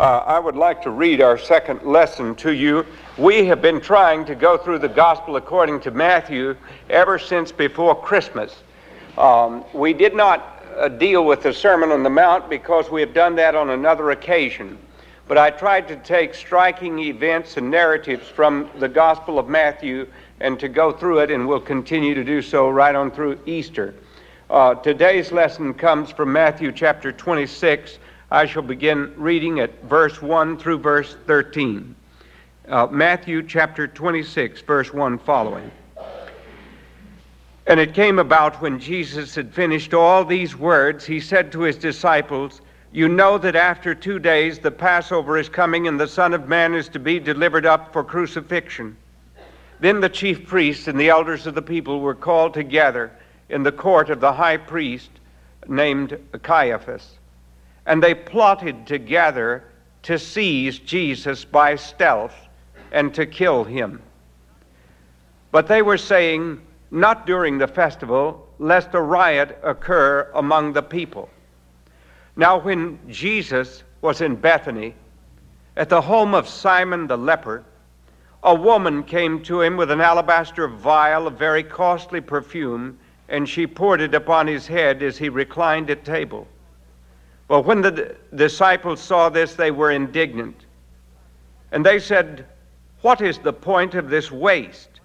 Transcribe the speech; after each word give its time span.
Uh, 0.00 0.24
I 0.26 0.38
would 0.38 0.56
like 0.56 0.80
to 0.84 0.90
read 0.90 1.20
our 1.20 1.36
second 1.36 1.82
lesson 1.82 2.34
to 2.36 2.54
you. 2.54 2.86
We 3.18 3.44
have 3.44 3.60
been 3.60 3.82
trying 3.82 4.24
to 4.24 4.34
go 4.34 4.56
through 4.56 4.78
the 4.78 4.88
gospel 4.88 5.36
according 5.36 5.80
to 5.80 5.90
Matthew 5.90 6.56
ever 6.88 7.18
since 7.18 7.52
before 7.52 7.94
Christmas. 7.94 8.62
Um, 9.18 9.62
we 9.74 9.92
did 9.92 10.14
not 10.14 10.64
uh, 10.74 10.88
deal 10.88 11.26
with 11.26 11.42
the 11.42 11.52
Sermon 11.52 11.90
on 11.90 12.02
the 12.02 12.08
Mount 12.08 12.48
because 12.48 12.90
we 12.90 13.02
have 13.02 13.12
done 13.12 13.36
that 13.36 13.54
on 13.54 13.68
another 13.68 14.12
occasion. 14.12 14.78
But 15.28 15.36
I 15.36 15.50
tried 15.50 15.86
to 15.88 15.96
take 15.96 16.32
striking 16.32 16.98
events 17.00 17.58
and 17.58 17.70
narratives 17.70 18.26
from 18.26 18.70
the 18.78 18.88
Gospel 18.88 19.38
of 19.38 19.50
Matthew 19.50 20.10
and 20.40 20.58
to 20.60 20.68
go 20.68 20.92
through 20.92 21.18
it, 21.18 21.30
and 21.30 21.46
we'll 21.46 21.60
continue 21.60 22.14
to 22.14 22.24
do 22.24 22.40
so 22.40 22.70
right 22.70 22.94
on 22.94 23.10
through 23.10 23.38
Easter. 23.44 23.94
Uh, 24.48 24.76
today's 24.76 25.30
lesson 25.30 25.74
comes 25.74 26.10
from 26.10 26.32
Matthew 26.32 26.72
chapter 26.72 27.12
26 27.12 27.98
I 28.32 28.46
shall 28.46 28.62
begin 28.62 29.12
reading 29.16 29.58
at 29.58 29.82
verse 29.82 30.22
1 30.22 30.58
through 30.58 30.78
verse 30.78 31.16
13. 31.26 31.96
Uh, 32.68 32.86
Matthew 32.86 33.42
chapter 33.42 33.88
26, 33.88 34.60
verse 34.60 34.94
1 34.94 35.18
following. 35.18 35.68
And 37.66 37.80
it 37.80 37.92
came 37.92 38.20
about 38.20 38.62
when 38.62 38.78
Jesus 38.78 39.34
had 39.34 39.52
finished 39.52 39.94
all 39.94 40.24
these 40.24 40.56
words, 40.56 41.04
he 41.04 41.18
said 41.18 41.50
to 41.50 41.62
his 41.62 41.74
disciples, 41.74 42.60
You 42.92 43.08
know 43.08 43.36
that 43.36 43.56
after 43.56 43.96
two 43.96 44.20
days 44.20 44.60
the 44.60 44.70
Passover 44.70 45.36
is 45.36 45.48
coming, 45.48 45.88
and 45.88 45.98
the 45.98 46.06
Son 46.06 46.32
of 46.32 46.48
Man 46.48 46.72
is 46.74 46.88
to 46.90 47.00
be 47.00 47.18
delivered 47.18 47.66
up 47.66 47.92
for 47.92 48.04
crucifixion. 48.04 48.96
Then 49.80 50.00
the 50.00 50.08
chief 50.08 50.46
priests 50.46 50.86
and 50.86 51.00
the 51.00 51.08
elders 51.08 51.48
of 51.48 51.56
the 51.56 51.62
people 51.62 51.98
were 51.98 52.14
called 52.14 52.54
together 52.54 53.10
in 53.48 53.64
the 53.64 53.72
court 53.72 54.08
of 54.08 54.20
the 54.20 54.32
high 54.32 54.56
priest 54.56 55.10
named 55.66 56.16
Caiaphas 56.44 57.16
and 57.90 58.00
they 58.00 58.14
plotted 58.14 58.86
together 58.86 59.64
to 60.04 60.16
seize 60.16 60.78
Jesus 60.78 61.44
by 61.44 61.74
stealth 61.74 62.36
and 62.92 63.12
to 63.12 63.26
kill 63.26 63.64
him. 63.64 64.00
But 65.50 65.66
they 65.66 65.82
were 65.82 65.98
saying, 65.98 66.60
not 66.92 67.26
during 67.26 67.58
the 67.58 67.66
festival, 67.66 68.46
lest 68.60 68.94
a 68.94 69.00
riot 69.00 69.58
occur 69.64 70.30
among 70.36 70.72
the 70.72 70.84
people. 70.84 71.30
Now, 72.36 72.60
when 72.60 73.00
Jesus 73.08 73.82
was 74.02 74.20
in 74.20 74.36
Bethany, 74.36 74.94
at 75.76 75.88
the 75.88 76.00
home 76.00 76.32
of 76.32 76.48
Simon 76.48 77.08
the 77.08 77.18
leper, 77.18 77.64
a 78.44 78.54
woman 78.54 79.02
came 79.02 79.42
to 79.42 79.62
him 79.62 79.76
with 79.76 79.90
an 79.90 80.00
alabaster 80.00 80.68
vial 80.68 81.26
of 81.26 81.36
very 81.36 81.64
costly 81.64 82.20
perfume, 82.20 83.00
and 83.28 83.48
she 83.48 83.66
poured 83.66 84.00
it 84.00 84.14
upon 84.14 84.46
his 84.46 84.68
head 84.68 85.02
as 85.02 85.18
he 85.18 85.28
reclined 85.28 85.90
at 85.90 86.04
table. 86.04 86.46
Well, 87.50 87.64
when 87.64 87.80
the 87.80 88.14
disciples 88.32 89.00
saw 89.00 89.28
this, 89.28 89.54
they 89.54 89.72
were 89.72 89.90
indignant. 89.90 90.66
And 91.72 91.84
they 91.84 91.98
said, 91.98 92.46
What 93.00 93.20
is 93.20 93.38
the 93.38 93.52
point 93.52 93.96
of 93.96 94.08
this 94.08 94.30
waste? 94.30 95.00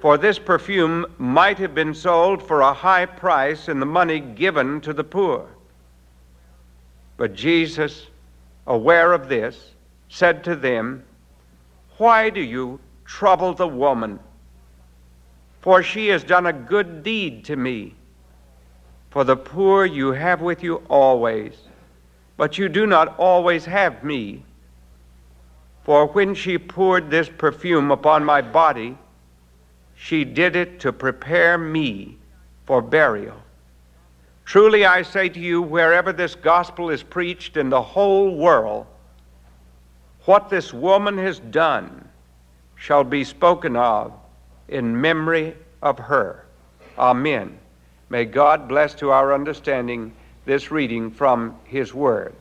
For 0.00 0.16
this 0.16 0.38
perfume 0.38 1.04
might 1.18 1.58
have 1.58 1.74
been 1.74 1.92
sold 1.92 2.42
for 2.42 2.62
a 2.62 2.72
high 2.72 3.04
price 3.04 3.68
and 3.68 3.82
the 3.82 3.86
money 3.86 4.18
given 4.18 4.80
to 4.80 4.94
the 4.94 5.04
poor. 5.04 5.46
But 7.18 7.34
Jesus, 7.34 8.06
aware 8.66 9.12
of 9.12 9.28
this, 9.28 9.74
said 10.08 10.42
to 10.44 10.56
them, 10.56 11.04
Why 11.98 12.30
do 12.30 12.40
you 12.40 12.80
trouble 13.04 13.52
the 13.52 13.68
woman? 13.68 14.20
For 15.60 15.82
she 15.82 16.06
has 16.08 16.24
done 16.24 16.46
a 16.46 16.52
good 16.54 17.02
deed 17.02 17.44
to 17.44 17.56
me. 17.56 17.94
For 19.16 19.24
the 19.24 19.34
poor 19.34 19.86
you 19.86 20.12
have 20.12 20.42
with 20.42 20.62
you 20.62 20.82
always, 20.90 21.54
but 22.36 22.58
you 22.58 22.68
do 22.68 22.86
not 22.86 23.18
always 23.18 23.64
have 23.64 24.04
me. 24.04 24.44
For 25.84 26.08
when 26.08 26.34
she 26.34 26.58
poured 26.58 27.08
this 27.08 27.30
perfume 27.30 27.90
upon 27.90 28.26
my 28.26 28.42
body, 28.42 28.98
she 29.94 30.22
did 30.22 30.54
it 30.54 30.80
to 30.80 30.92
prepare 30.92 31.56
me 31.56 32.18
for 32.66 32.82
burial. 32.82 33.38
Truly 34.44 34.84
I 34.84 35.00
say 35.00 35.30
to 35.30 35.40
you, 35.40 35.62
wherever 35.62 36.12
this 36.12 36.34
gospel 36.34 36.90
is 36.90 37.02
preached 37.02 37.56
in 37.56 37.70
the 37.70 37.80
whole 37.80 38.36
world, 38.36 38.86
what 40.26 40.50
this 40.50 40.74
woman 40.74 41.16
has 41.16 41.38
done 41.38 42.06
shall 42.74 43.02
be 43.02 43.24
spoken 43.24 43.76
of 43.76 44.12
in 44.68 45.00
memory 45.00 45.56
of 45.80 45.98
her. 46.00 46.44
Amen. 46.98 47.60
May 48.08 48.24
God 48.24 48.68
bless 48.68 48.94
to 48.94 49.10
our 49.10 49.34
understanding 49.34 50.12
this 50.44 50.70
reading 50.70 51.10
from 51.10 51.58
His 51.64 51.92
Word. 51.92 52.34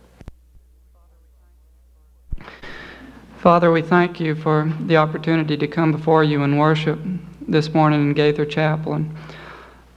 Father, 3.39 3.71
we 3.71 3.81
thank 3.81 4.19
you 4.19 4.35
for 4.35 4.71
the 4.81 4.97
opportunity 4.97 5.57
to 5.57 5.67
come 5.67 5.91
before 5.91 6.23
you 6.23 6.43
and 6.43 6.59
worship 6.59 6.99
this 7.47 7.73
morning 7.73 8.01
in 8.01 8.13
Gaither 8.13 8.45
Chapel. 8.45 8.93
And 8.93 9.15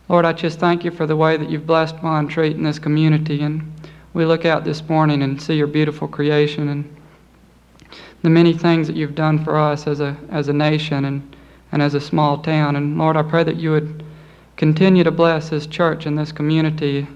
Lord, 0.09 0.25
I 0.25 0.33
just 0.33 0.59
thank 0.59 0.85
you 0.85 0.91
for 0.91 1.07
the 1.07 1.17
way 1.17 1.37
that 1.37 1.51
you've 1.51 1.67
blessed 1.67 2.03
Montreat 2.03 2.57
in 2.57 2.63
this 2.63 2.79
community. 2.79 3.43
And 3.43 3.71
we 4.15 4.25
look 4.25 4.47
out 4.47 4.65
this 4.65 4.89
morning 4.89 5.23
and 5.23 5.41
see 5.41 5.55
your 5.55 5.67
beautiful 5.67 6.09
creation 6.09 6.69
and 6.69 6.97
the 8.23 8.31
many 8.31 8.55
things 8.55 8.87
that 8.87 8.97
you've 8.97 9.15
done 9.15 9.45
for 9.45 9.59
us 9.59 9.87
as 9.87 10.01
a, 10.01 10.17
as 10.31 10.49
a 10.49 10.53
nation 10.55 11.05
and, 11.05 11.37
and 11.73 11.83
as 11.83 11.93
a 11.95 12.01
small 12.01 12.39
town. 12.39 12.75
And 12.75 12.97
Lord, 12.97 13.19
I 13.19 13.23
pray 13.23 13.45
that 13.45 13.57
you 13.57 13.73
would 13.73 14.05
Continue 14.59 15.05
to 15.05 15.13
bless 15.13 15.51
this 15.51 15.69
church 15.69 16.05
and 16.05 16.19
this 16.19 16.33
community 16.33 17.07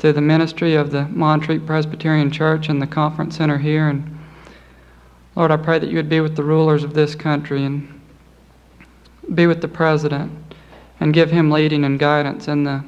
through 0.00 0.14
the 0.14 0.20
ministry 0.20 0.74
of 0.74 0.90
the 0.90 1.04
Montreat 1.04 1.64
Presbyterian 1.64 2.32
Church 2.32 2.68
and 2.68 2.82
the 2.82 2.86
conference 2.88 3.36
center 3.36 3.58
here. 3.58 3.86
And 3.86 4.18
Lord, 5.36 5.52
I 5.52 5.56
pray 5.56 5.78
that 5.78 5.88
you 5.88 5.94
would 5.94 6.08
be 6.08 6.18
with 6.18 6.34
the 6.34 6.42
rulers 6.42 6.82
of 6.82 6.94
this 6.94 7.14
country 7.14 7.64
and 7.64 8.00
be 9.36 9.46
with 9.46 9.60
the 9.60 9.68
president 9.68 10.32
and 10.98 11.14
give 11.14 11.30
him 11.30 11.48
leading 11.48 11.84
and 11.84 11.96
guidance 11.96 12.48
in 12.48 12.64
the 12.64 12.84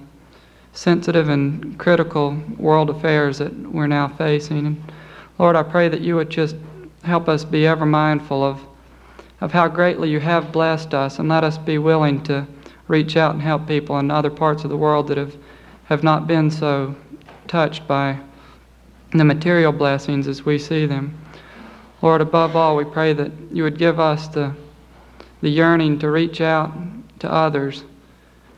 sensitive 0.73 1.29
and 1.29 1.79
critical 1.79 2.37
world 2.59 2.91
affairs 2.91 3.39
that 3.39 3.57
we're 3.57 3.87
now 3.87 4.09
facing. 4.09 4.67
And 4.67 4.93
Lord, 5.39 5.55
I 5.55 5.63
pray 5.63 5.89
that 5.89 6.01
you 6.01 6.17
would 6.17 6.29
just 6.29 6.57
help 7.05 7.29
us 7.29 7.45
be 7.45 7.69
ever 7.69 7.87
mindful 7.87 8.43
of, 8.43 8.61
of 9.41 9.53
how 9.53 9.69
greatly 9.69 10.11
you 10.11 10.19
have 10.19 10.51
blessed 10.51 10.93
us 10.93 11.21
and 11.21 11.29
let 11.29 11.45
us 11.45 11.57
be 11.57 11.79
willing 11.79 12.21
to 12.25 12.49
reach 12.89 13.17
out 13.17 13.33
and 13.33 13.43
help 13.43 13.67
people 13.67 13.99
in 13.99 14.11
other 14.11 14.31
parts 14.31 14.65
of 14.65 14.71
the 14.71 14.77
world 14.77 15.09
that 15.09 15.17
have, 15.17 15.37
have 15.85 16.03
not 16.03 16.27
been 16.27 16.51
so 16.51 16.95
touched 17.47 17.87
by 17.87 18.19
the 19.13 19.25
material 19.25 19.73
blessings 19.73 20.27
as 20.27 20.45
we 20.45 20.59
see 20.59 20.87
them. 20.87 21.19
Lord, 22.03 22.21
above 22.21 22.57
all, 22.57 22.77
we 22.77 22.85
pray 22.85 23.13
that 23.13 23.33
you 23.51 23.63
would 23.63 23.79
give 23.79 23.99
us 23.99 24.29
the, 24.29 24.55
the 25.41 25.49
yearning 25.49 25.99
to 26.01 26.11
reach 26.11 26.41
out 26.41 26.73
to 27.21 27.33
others, 27.33 27.85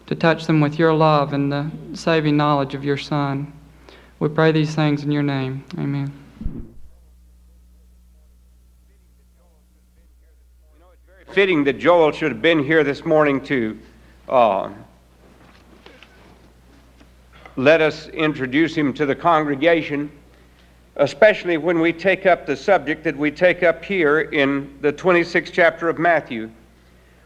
to 0.06 0.15
touch 0.15 0.47
them 0.47 0.60
with 0.60 0.78
your 0.78 0.92
love 0.92 1.32
and 1.32 1.53
the 1.53 1.70
saving 1.94 2.36
knowledge 2.36 2.75
of 2.75 2.84
your 2.84 2.97
Son. 2.97 3.53
We 4.19 4.28
pray 4.28 4.50
these 4.50 4.75
things 4.75 5.04
in 5.04 5.12
your 5.12 5.22
name. 5.22 5.65
Amen. 5.78 6.12
Fitting 11.28 11.65
that 11.65 11.78
Joel 11.78 12.12
should 12.12 12.32
have 12.32 12.41
been 12.41 12.65
here 12.65 12.82
this 12.82 13.04
morning 13.04 13.44
too 13.44 13.78
uh, 14.28 14.70
let 17.56 17.81
us 17.81 18.09
introduce 18.09 18.75
him 18.75 18.92
to 18.94 19.06
the 19.06 19.14
congregation, 19.14 20.10
especially 20.97 21.56
when 21.56 21.81
we 21.81 21.92
take 21.92 22.26
up 22.26 22.47
the 22.47 22.56
subject 22.56 23.04
that 23.04 23.16
we 23.16 23.31
take 23.31 23.62
up 23.62 23.84
here 23.84 24.20
in 24.20 24.78
the 24.81 24.92
26th 24.92 25.53
chapter 25.53 25.88
of 25.88 25.98
Matthew. 25.98 26.50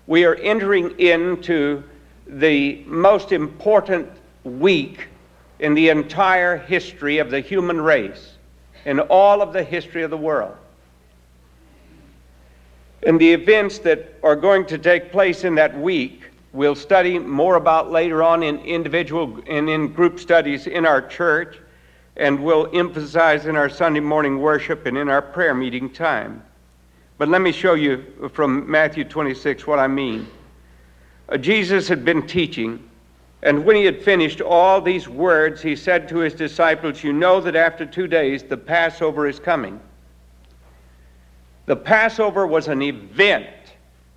We 0.07 0.25
are 0.25 0.35
entering 0.37 0.99
into 0.99 1.83
the 2.27 2.83
most 2.87 3.33
important 3.33 4.09
week 4.45 5.09
in 5.59 5.75
the 5.75 5.89
entire 5.89 6.59
history 6.59 7.19
of 7.19 7.31
the 7.31 7.41
human 7.41 7.81
race, 7.81 8.35
in 8.85 9.01
all 9.01 9.43
of 9.43 9.53
the 9.53 9.63
history 9.63 10.03
of 10.03 10.11
the 10.11 10.17
world. 10.17 10.57
And 13.03 13.21
the 13.21 13.33
events 13.33 13.79
that 13.81 14.15
are 14.23 14.37
going 14.37 14.67
to 14.67 14.79
take 14.79 15.11
place 15.11 15.45
in 15.45 15.55
that 15.57 15.79
week 15.79 16.30
we'll 16.53 16.75
study 16.75 17.19
more 17.19 17.57
about 17.57 17.91
later 17.91 18.23
on 18.23 18.43
in 18.43 18.59
individual 18.61 19.41
and 19.47 19.69
in 19.69 19.93
group 19.93 20.19
studies 20.19 20.67
in 20.67 20.87
our 20.87 21.01
church, 21.01 21.59
and 22.17 22.43
we'll 22.43 22.69
emphasize 22.73 23.47
in 23.47 23.57
our 23.57 23.69
Sunday 23.69 24.01
morning 24.01 24.41
worship 24.41 24.87
and 24.87 24.99
in 24.99 25.09
our 25.09 25.23
prayer 25.23 25.55
meeting 25.55 25.91
time. 25.91 26.43
But 27.19 27.29
let 27.29 27.41
me 27.41 27.53
show 27.53 27.75
you 27.75 28.31
from 28.33 28.71
Matthew 28.71 29.05
26 29.05 29.67
what 29.67 29.79
I 29.79 29.87
mean. 29.87 30.27
Uh, 31.29 31.37
Jesus 31.37 31.87
had 31.87 32.05
been 32.05 32.27
teaching, 32.27 32.83
and 33.43 33.65
when 33.65 33.77
he 33.77 33.85
had 33.85 34.03
finished 34.03 34.41
all 34.41 34.81
these 34.81 35.09
words, 35.09 35.63
he 35.63 35.77
said 35.77 36.09
to 36.09 36.19
his 36.19 36.35
disciples, 36.35 37.05
You 37.05 37.13
know 37.13 37.41
that 37.41 37.55
after 37.55 37.87
two 37.87 38.07
days 38.07 38.43
the 38.43 38.57
Passover 38.57 39.29
is 39.29 39.39
coming. 39.39 39.81
The 41.67 41.77
Passover 41.77 42.47
was 42.47 42.69
an 42.69 42.83
event 42.83 43.47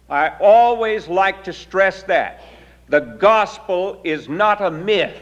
I 0.10 0.30
always 0.40 1.08
like 1.08 1.44
to 1.46 1.54
stress 1.54 2.04
that. 2.04 2.42
The 2.90 3.00
gospel 3.00 4.00
is 4.04 4.28
not 4.28 4.62
a 4.62 4.70
myth, 4.70 5.22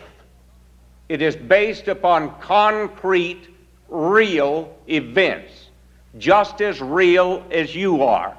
it 1.07 1.22
is 1.22 1.36
based 1.36 1.88
upon 1.88 2.39
concrete 2.39 3.50
real 3.89 4.75
events, 4.88 5.69
just 6.18 6.62
as 6.62 6.81
real 6.81 7.45
as 7.51 7.75
you 7.75 8.01
are, 8.04 8.36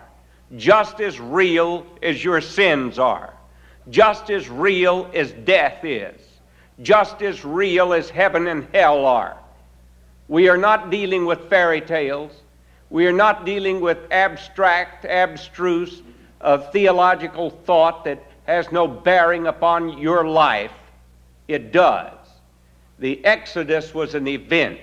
just 0.56 1.00
as 1.00 1.20
real 1.20 1.86
as 2.02 2.24
your 2.24 2.40
sins 2.40 2.98
are, 2.98 3.34
just 3.90 4.30
as 4.30 4.48
real 4.48 5.10
as 5.14 5.32
death 5.32 5.84
is, 5.84 6.20
just 6.80 7.22
as 7.22 7.44
real 7.44 7.92
as 7.92 8.10
heaven 8.10 8.48
and 8.48 8.66
hell 8.74 9.04
are. 9.04 9.36
We 10.28 10.48
are 10.48 10.56
not 10.56 10.90
dealing 10.90 11.26
with 11.26 11.50
fairy 11.50 11.82
tales. 11.82 12.32
We 12.90 13.06
are 13.06 13.12
not 13.12 13.44
dealing 13.44 13.80
with 13.80 13.98
abstract, 14.10 15.04
abstruse, 15.04 16.02
uh, 16.42 16.58
theological 16.58 17.50
thought 17.50 18.04
that 18.04 18.22
has 18.44 18.70
no 18.72 18.86
bearing 18.88 19.46
upon 19.46 19.98
your 19.98 20.26
life. 20.26 20.72
It 21.48 21.72
does. 21.72 22.12
The 22.98 23.24
Exodus 23.24 23.94
was 23.94 24.14
an 24.14 24.28
event, 24.28 24.80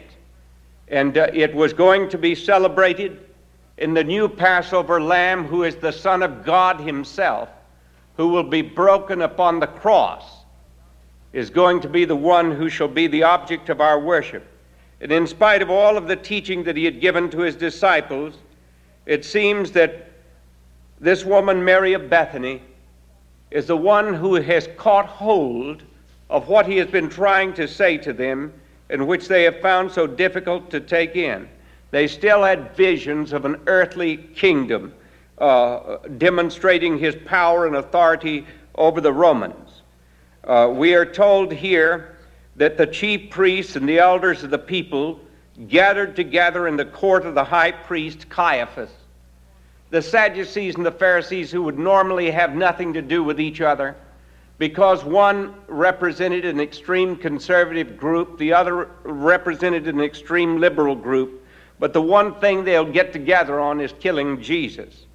and 0.87 1.17
uh, 1.17 1.27
it 1.33 1.53
was 1.53 1.73
going 1.73 2.09
to 2.09 2.17
be 2.17 2.35
celebrated 2.35 3.19
in 3.77 3.93
the 3.93 4.03
new 4.03 4.27
Passover 4.27 5.01
lamb, 5.01 5.45
who 5.45 5.63
is 5.63 5.75
the 5.77 5.91
Son 5.91 6.21
of 6.21 6.43
God 6.43 6.79
Himself, 6.79 7.49
who 8.17 8.27
will 8.29 8.43
be 8.43 8.61
broken 8.61 9.21
upon 9.21 9.59
the 9.59 9.67
cross, 9.67 10.43
is 11.31 11.49
going 11.49 11.79
to 11.81 11.87
be 11.87 12.05
the 12.05 12.15
one 12.15 12.51
who 12.51 12.69
shall 12.69 12.87
be 12.87 13.07
the 13.07 13.23
object 13.23 13.69
of 13.69 13.79
our 13.79 13.99
worship. 13.99 14.45
And 14.99 15.11
in 15.11 15.27
spite 15.27 15.61
of 15.61 15.69
all 15.69 15.95
of 15.95 16.07
the 16.07 16.15
teaching 16.15 16.63
that 16.63 16.75
he 16.75 16.83
had 16.83 16.99
given 16.99 17.29
to 17.29 17.39
his 17.39 17.55
disciples, 17.55 18.35
it 19.05 19.23
seems 19.23 19.71
that 19.71 20.08
this 20.99 21.23
woman, 21.23 21.63
Mary 21.63 21.93
of 21.93 22.09
Bethany, 22.09 22.61
is 23.51 23.65
the 23.67 23.77
one 23.77 24.13
who 24.13 24.35
has 24.35 24.67
caught 24.77 25.05
hold 25.05 25.83
of 26.29 26.47
what 26.47 26.67
he 26.67 26.77
has 26.77 26.87
been 26.87 27.09
trying 27.09 27.53
to 27.53 27.67
say 27.67 27.97
to 27.97 28.13
them, 28.13 28.53
and 28.89 29.07
which 29.07 29.27
they 29.27 29.43
have 29.43 29.59
found 29.61 29.91
so 29.91 30.05
difficult 30.05 30.69
to 30.71 30.79
take 30.79 31.15
in. 31.15 31.47
They 31.91 32.07
still 32.07 32.43
had 32.43 32.75
visions 32.75 33.33
of 33.33 33.45
an 33.45 33.61
earthly 33.65 34.17
kingdom 34.17 34.93
uh, 35.39 35.97
demonstrating 36.17 36.99
his 36.99 37.15
power 37.25 37.65
and 37.65 37.75
authority 37.75 38.45
over 38.75 39.01
the 39.01 39.13
Romans. 39.13 39.81
Uh, 40.43 40.71
we 40.73 40.93
are 40.93 41.05
told 41.05 41.51
here 41.51 42.17
that 42.55 42.77
the 42.77 42.85
chief 42.85 43.29
priests 43.29 43.75
and 43.75 43.87
the 43.87 43.99
elders 43.99 44.43
of 44.43 44.49
the 44.49 44.59
people 44.59 45.19
gathered 45.67 46.15
together 46.15 46.67
in 46.67 46.75
the 46.75 46.85
court 46.85 47.25
of 47.25 47.35
the 47.35 47.43
high 47.43 47.71
priest 47.71 48.29
Caiaphas. 48.29 48.91
The 49.91 50.01
Sadducees 50.01 50.75
and 50.75 50.85
the 50.85 50.91
Pharisees, 50.91 51.51
who 51.51 51.63
would 51.63 51.79
normally 51.79 52.29
have 52.31 52.55
nothing 52.55 52.93
to 52.93 53.01
do 53.01 53.23
with 53.23 53.39
each 53.39 53.59
other, 53.61 53.95
because 54.57 55.03
one 55.03 55.55
represented 55.67 56.45
an 56.45 56.59
extreme 56.59 57.15
conservative 57.15 57.97
group, 57.97 58.37
the 58.37 58.53
other 58.53 58.89
represented 59.03 59.87
an 59.87 60.01
extreme 60.01 60.59
liberal 60.59 60.95
group. 60.95 61.45
But 61.79 61.93
the 61.93 62.01
one 62.01 62.35
thing 62.41 62.65
they'll 62.65 62.91
get 62.91 63.13
together 63.13 63.59
on 63.59 63.79
is 63.79 63.93
killing 63.99 64.41
Jesus. 64.41 65.05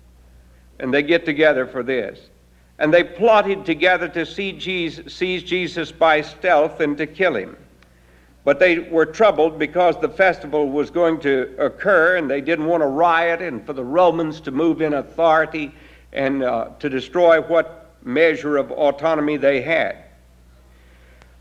And 0.81 0.93
they 0.93 1.03
get 1.03 1.25
together 1.25 1.67
for 1.67 1.83
this. 1.83 2.19
And 2.79 2.93
they 2.93 3.05
plotted 3.05 3.65
together 3.65 4.09
to 4.09 4.27
seize 4.27 5.43
Jesus 5.45 5.93
by 5.93 6.23
stealth 6.23 6.81
and 6.81 6.97
to 6.99 7.07
kill 7.07 7.37
him. 7.37 7.57
But 8.45 8.59
they 8.59 8.79
were 8.79 9.07
troubled 9.07 9.59
because 9.59 9.99
the 9.99 10.09
festival 10.09 10.69
was 10.69 10.91
going 10.91 11.19
to 11.21 11.55
occur 11.59 12.17
and 12.17 12.31
they 12.31 12.43
didn't 12.43 12.67
want 12.67 12.83
to 12.83 12.87
riot 12.87 13.41
and 13.41 13.65
for 13.65 13.73
the 13.73 13.85
Romans 13.85 14.41
to 14.43 14.51
move 14.51 14.83
in 14.83 14.95
authority 14.95 15.75
and 16.13 16.43
uh, 16.43 16.69
to 16.79 16.91
destroy 16.91 17.41
what 17.41 17.91
measure 18.05 18.59
of 18.59 18.71
autonomy 18.71 19.39
they 19.39 19.63
had. 19.63 19.97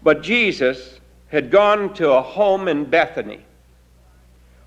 But 0.01 0.23
Jesus 0.23 1.01
had 1.27 1.51
gone 1.51 1.93
to 1.95 2.11
a 2.11 2.21
home 2.21 2.69
in 2.69 2.85
Bethany, 2.85 3.41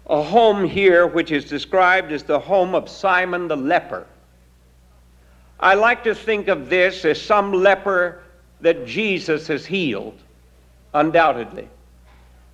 a 0.07 0.23
home 0.23 0.65
here 0.65 1.07
which 1.07 1.33
is 1.33 1.47
described 1.47 2.13
as 2.13 2.23
the 2.23 2.39
home 2.39 2.75
of 2.75 2.89
Simon 2.89 3.49
the 3.49 3.57
leper. 3.57 4.07
I 5.59 5.75
like 5.75 6.05
to 6.05 6.15
think 6.15 6.49
of 6.49 6.69
this 6.69 7.05
as 7.07 7.21
some 7.21 7.53
leper 7.53 8.23
that 8.61 8.87
Jesus 8.87 9.47
has 9.47 9.65
healed, 9.65 10.19
undoubtedly. 10.93 11.69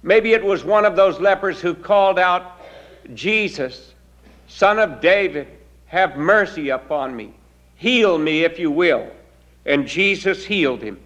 Maybe 0.02 0.32
it 0.32 0.44
was 0.44 0.64
one 0.64 0.84
of 0.84 0.96
those 0.96 1.20
lepers 1.20 1.60
who 1.60 1.74
called 1.74 2.18
out, 2.18 2.60
Jesus, 3.14 3.94
Son 4.48 4.78
of 4.78 5.00
David, 5.00 5.48
have 5.86 6.16
mercy 6.16 6.70
upon 6.70 7.14
me. 7.14 7.34
Heal 7.76 8.18
me 8.18 8.44
if 8.44 8.58
you 8.58 8.70
will 8.70 9.10
and 9.64 9.86
Jesus 9.86 10.44
healed 10.44 10.82
him. 10.82 10.98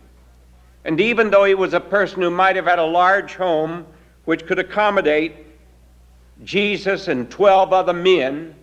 And 0.84 1.00
even 1.00 1.31
though 1.31 1.44
he 1.44 1.54
was 1.54 1.75
a 1.75 1.81
person 1.81 2.22
who 2.22 2.31
might 2.31 2.56
have 2.56 2.66
had 2.66 2.78
a 2.78 2.84
large 2.84 3.34
home 3.34 3.87
which 4.25 4.46
could 4.46 4.58
accommodate 4.58 5.34
Jesus 6.44 7.08
and 7.08 7.31
12 7.31 7.72
other 7.72 7.93
men, 7.93 8.54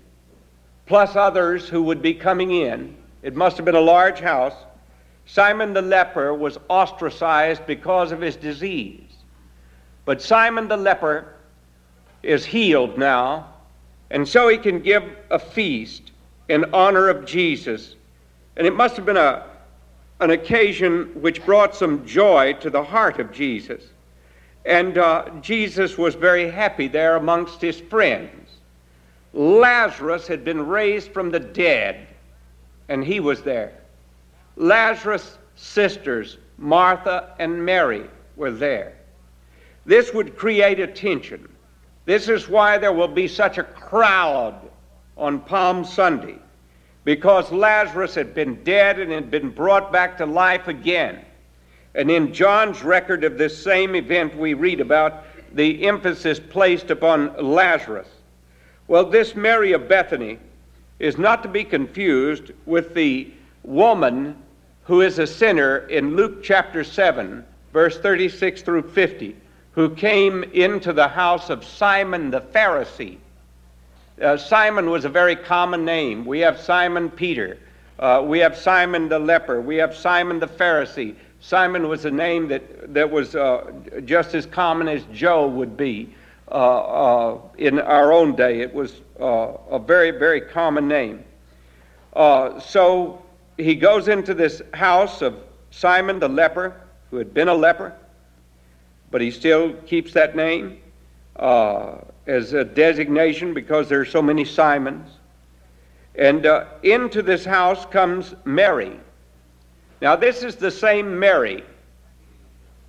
plus 0.85 1.15
others 1.15 1.68
who 1.68 1.83
would 1.83 2.01
be 2.01 2.13
coming 2.13 2.51
in, 2.51 2.95
it 3.21 3.35
must 3.35 3.57
have 3.57 3.65
been 3.65 3.75
a 3.75 3.81
large 3.81 4.19
house. 4.19 4.56
Simon 5.25 5.74
the 5.74 5.81
leper 5.81 6.33
was 6.33 6.57
ostracized 6.69 7.65
because 7.65 8.12
of 8.12 8.21
his 8.21 8.35
disease. 8.35 9.02
But 10.05 10.21
Simon 10.21 10.67
the 10.67 10.77
leper 10.77 11.33
is 12.21 12.45
healed 12.45 12.97
now, 12.97 13.53
and 14.09 14.27
so 14.27 14.47
he 14.47 14.57
can 14.57 14.79
give 14.79 15.03
a 15.29 15.39
feast 15.39 16.11
in 16.50 16.65
honor 16.73 17.09
of 17.09 17.25
Jesus. 17.25 17.95
And 18.57 18.67
it 18.67 18.75
must 18.75 18.95
have 18.95 19.05
been 19.05 19.17
a, 19.17 19.45
an 20.19 20.31
occasion 20.31 21.05
which 21.21 21.45
brought 21.45 21.75
some 21.75 22.05
joy 22.05 22.53
to 22.53 22.69
the 22.69 22.83
heart 22.83 23.19
of 23.19 23.31
Jesus. 23.31 23.83
And 24.65 24.97
uh, 24.97 25.29
Jesus 25.41 25.97
was 25.97 26.15
very 26.15 26.49
happy 26.49 26.88
there 26.88 27.15
amongst 27.15 27.61
his 27.61 27.79
friends. 27.79 28.49
Lazarus 29.33 30.27
had 30.27 30.45
been 30.45 30.67
raised 30.67 31.11
from 31.11 31.31
the 31.31 31.39
dead, 31.39 32.07
and 32.88 33.03
he 33.03 33.19
was 33.19 33.41
there. 33.41 33.73
Lazarus' 34.56 35.38
sisters, 35.56 36.38
Martha 36.57 37.33
and 37.39 37.65
Mary, 37.65 38.06
were 38.35 38.51
there. 38.51 38.94
This 39.85 40.13
would 40.13 40.38
create 40.38 40.80
attention. 40.80 41.47
This 42.06 42.30
is 42.30 42.50
why 42.50 42.77
there 42.77 42.94
will 42.94 43.07
be 43.07 43.27
such 43.27 43.57
a 43.57 43.63
crowd 43.63 44.56
on 45.18 45.39
Palm 45.39 45.85
Sunday 45.85 46.39
because 47.06 47.51
Lazarus 47.51 48.15
had 48.15 48.33
been 48.33 48.63
dead 48.63 49.00
and 49.00 49.12
had 49.12 49.30
been 49.30 49.50
brought 49.50 49.91
back 49.91 50.18
to 50.18 50.25
life 50.25 50.68
again. 50.68 51.19
And 51.95 52.09
in 52.09 52.33
John's 52.33 52.83
record 52.83 53.24
of 53.24 53.38
this 53.38 53.62
same 53.62 53.95
event, 53.95 54.35
we 54.35 54.53
read 54.53 54.80
about 54.80 55.25
the 55.53 55.85
emphasis 55.85 56.39
placed 56.39 56.89
upon 56.89 57.35
Lazarus. 57.38 58.07
Well, 58.88 59.06
this 59.06 59.35
Mary 59.35 59.74
of 59.74 59.87
Bethany 59.87 60.40
is 60.99 61.18
not 61.18 61.44
to 61.44 61.49
be 61.49 61.63
confused 61.63 62.52
with 62.66 62.94
the 62.94 63.31
woman 63.63 64.35
who 64.83 65.02
is 65.02 65.19
a 65.19 65.28
sinner 65.28 65.80
in 65.87 66.16
Luke 66.16 66.44
chapter 66.44 66.83
7, 66.83 67.45
verse 67.71 67.99
36 67.99 68.61
through 68.61 68.90
50, 68.90 69.35
who 69.73 69.89
came 69.89 70.44
into 70.44 70.94
the 70.94 71.07
house 71.07 71.49
of 71.49 71.63
Simon 71.63 72.31
the 72.31 72.42
Pharisee 72.42 73.18
uh, 74.21 74.37
Simon 74.37 74.89
was 74.89 75.06
a 75.06 75.09
very 75.09 75.35
common 75.35 75.85
name. 75.85 76.25
We 76.25 76.39
have 76.42 76.59
Simon 76.59 77.09
Peter. 77.09 77.57
Uh, 77.97 78.21
we 78.23 78.39
have 78.39 78.56
Simon 78.57 79.09
the 79.09 79.19
leper. 79.19 79.59
We 79.59 79.77
have 79.77 79.95
Simon 79.95 80.39
the 80.39 80.47
Pharisee. 80.47 81.15
Simon 81.39 81.87
was 81.87 82.06
a 82.06 82.11
name 82.11 82.47
that, 82.47 82.94
that 82.94 83.09
was 83.09 83.35
uh, 83.35 83.71
just 84.06 84.35
as 84.35 84.45
common 84.45 84.87
as 84.87 85.03
Joe 85.11 85.47
would 85.47 85.75
be 85.75 86.13
uh, 86.49 86.53
uh, 86.53 87.42
in 87.57 87.80
our 87.80 88.13
own 88.13 88.35
day. 88.35 88.61
It 88.61 88.73
was 88.73 89.01
uh, 89.19 89.53
a 89.69 89.80
very, 89.80 90.11
very 90.11 90.42
common 90.42 90.87
name. 90.87 91.23
so 92.15 93.21
he 93.57 93.75
goes 93.75 94.07
into 94.07 94.33
this 94.33 94.61
house 94.73 95.21
of 95.21 95.35
Simon 95.71 96.19
the 96.19 96.30
leper, 96.30 96.80
who 97.09 97.18
had 97.18 97.33
been 97.33 97.47
a 97.47 97.53
leper, 97.53 97.95
but 99.13 99.21
he 99.21 99.29
still 99.29 99.73
keeps 99.85 100.11
that 100.11 100.35
name 100.35 100.81
as 101.35 102.53
a 102.53 102.65
designation 102.65 103.53
because 103.53 103.87
there 103.87 103.99
are 103.99 104.05
so 104.05 104.23
many 104.23 104.43
Simons. 104.43 105.07
And 106.15 106.47
uh, 106.47 106.65
into 106.81 107.21
this 107.21 107.45
house 107.45 107.85
comes 107.85 108.33
Mary. 108.43 108.99
Now, 110.01 110.15
this 110.15 110.41
is 110.41 110.55
the 110.55 110.71
same 110.71 111.19
Mary 111.19 111.63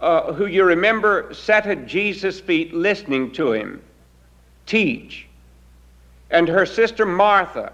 uh, 0.00 0.32
who 0.32 0.46
you 0.46 0.64
remember 0.64 1.34
sat 1.34 1.66
at 1.66 1.86
Jesus' 1.86 2.40
feet 2.40 2.72
listening 2.72 3.30
to 3.32 3.52
him 3.52 3.82
teach. 4.64 5.26
And 6.30 6.48
her 6.48 6.64
sister 6.64 7.04
Martha 7.04 7.70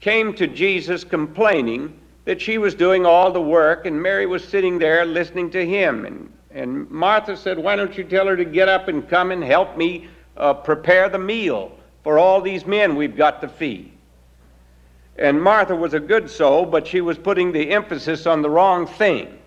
came 0.00 0.34
to 0.34 0.48
Jesus 0.48 1.04
complaining 1.04 1.96
that 2.24 2.42
she 2.42 2.58
was 2.58 2.74
doing 2.74 3.06
all 3.06 3.30
the 3.30 3.40
work, 3.40 3.86
and 3.86 4.02
Mary 4.02 4.26
was 4.26 4.42
sitting 4.42 4.76
there 4.76 5.06
listening 5.06 5.50
to 5.50 5.64
him. 5.64 6.04
And, 6.04 6.32
and 6.56 6.90
Martha 6.90 7.36
said, 7.36 7.58
Why 7.58 7.76
don't 7.76 7.98
you 7.98 8.02
tell 8.02 8.26
her 8.26 8.36
to 8.36 8.44
get 8.44 8.66
up 8.66 8.88
and 8.88 9.06
come 9.06 9.30
and 9.30 9.44
help 9.44 9.76
me 9.76 10.08
uh, 10.38 10.54
prepare 10.54 11.10
the 11.10 11.18
meal 11.18 11.70
for 12.02 12.18
all 12.18 12.40
these 12.40 12.64
men 12.64 12.96
we've 12.96 13.16
got 13.16 13.42
to 13.42 13.48
feed. 13.48 13.92
And 15.18 15.40
Martha 15.42 15.76
was 15.76 15.92
a 15.92 16.00
good 16.00 16.30
soul, 16.30 16.64
but 16.64 16.86
she 16.86 17.02
was 17.02 17.18
putting 17.18 17.52
the 17.52 17.70
emphasis 17.72 18.26
on 18.26 18.40
the 18.40 18.48
wrong 18.48 18.86
thing. 18.86 19.38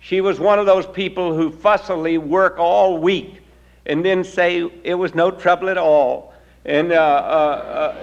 She 0.00 0.22
was 0.22 0.40
one 0.40 0.58
of 0.58 0.64
those 0.64 0.86
people 0.86 1.34
who 1.34 1.50
fussily 1.50 2.16
work 2.16 2.58
all 2.58 2.96
week 2.96 3.42
and 3.84 4.02
then 4.02 4.24
say 4.24 4.70
it 4.84 4.94
was 4.94 5.14
no 5.14 5.30
trouble 5.30 5.68
at 5.68 5.76
all. 5.76 6.32
And 6.64 6.92
uh, 6.92 6.94
uh, 6.96 7.94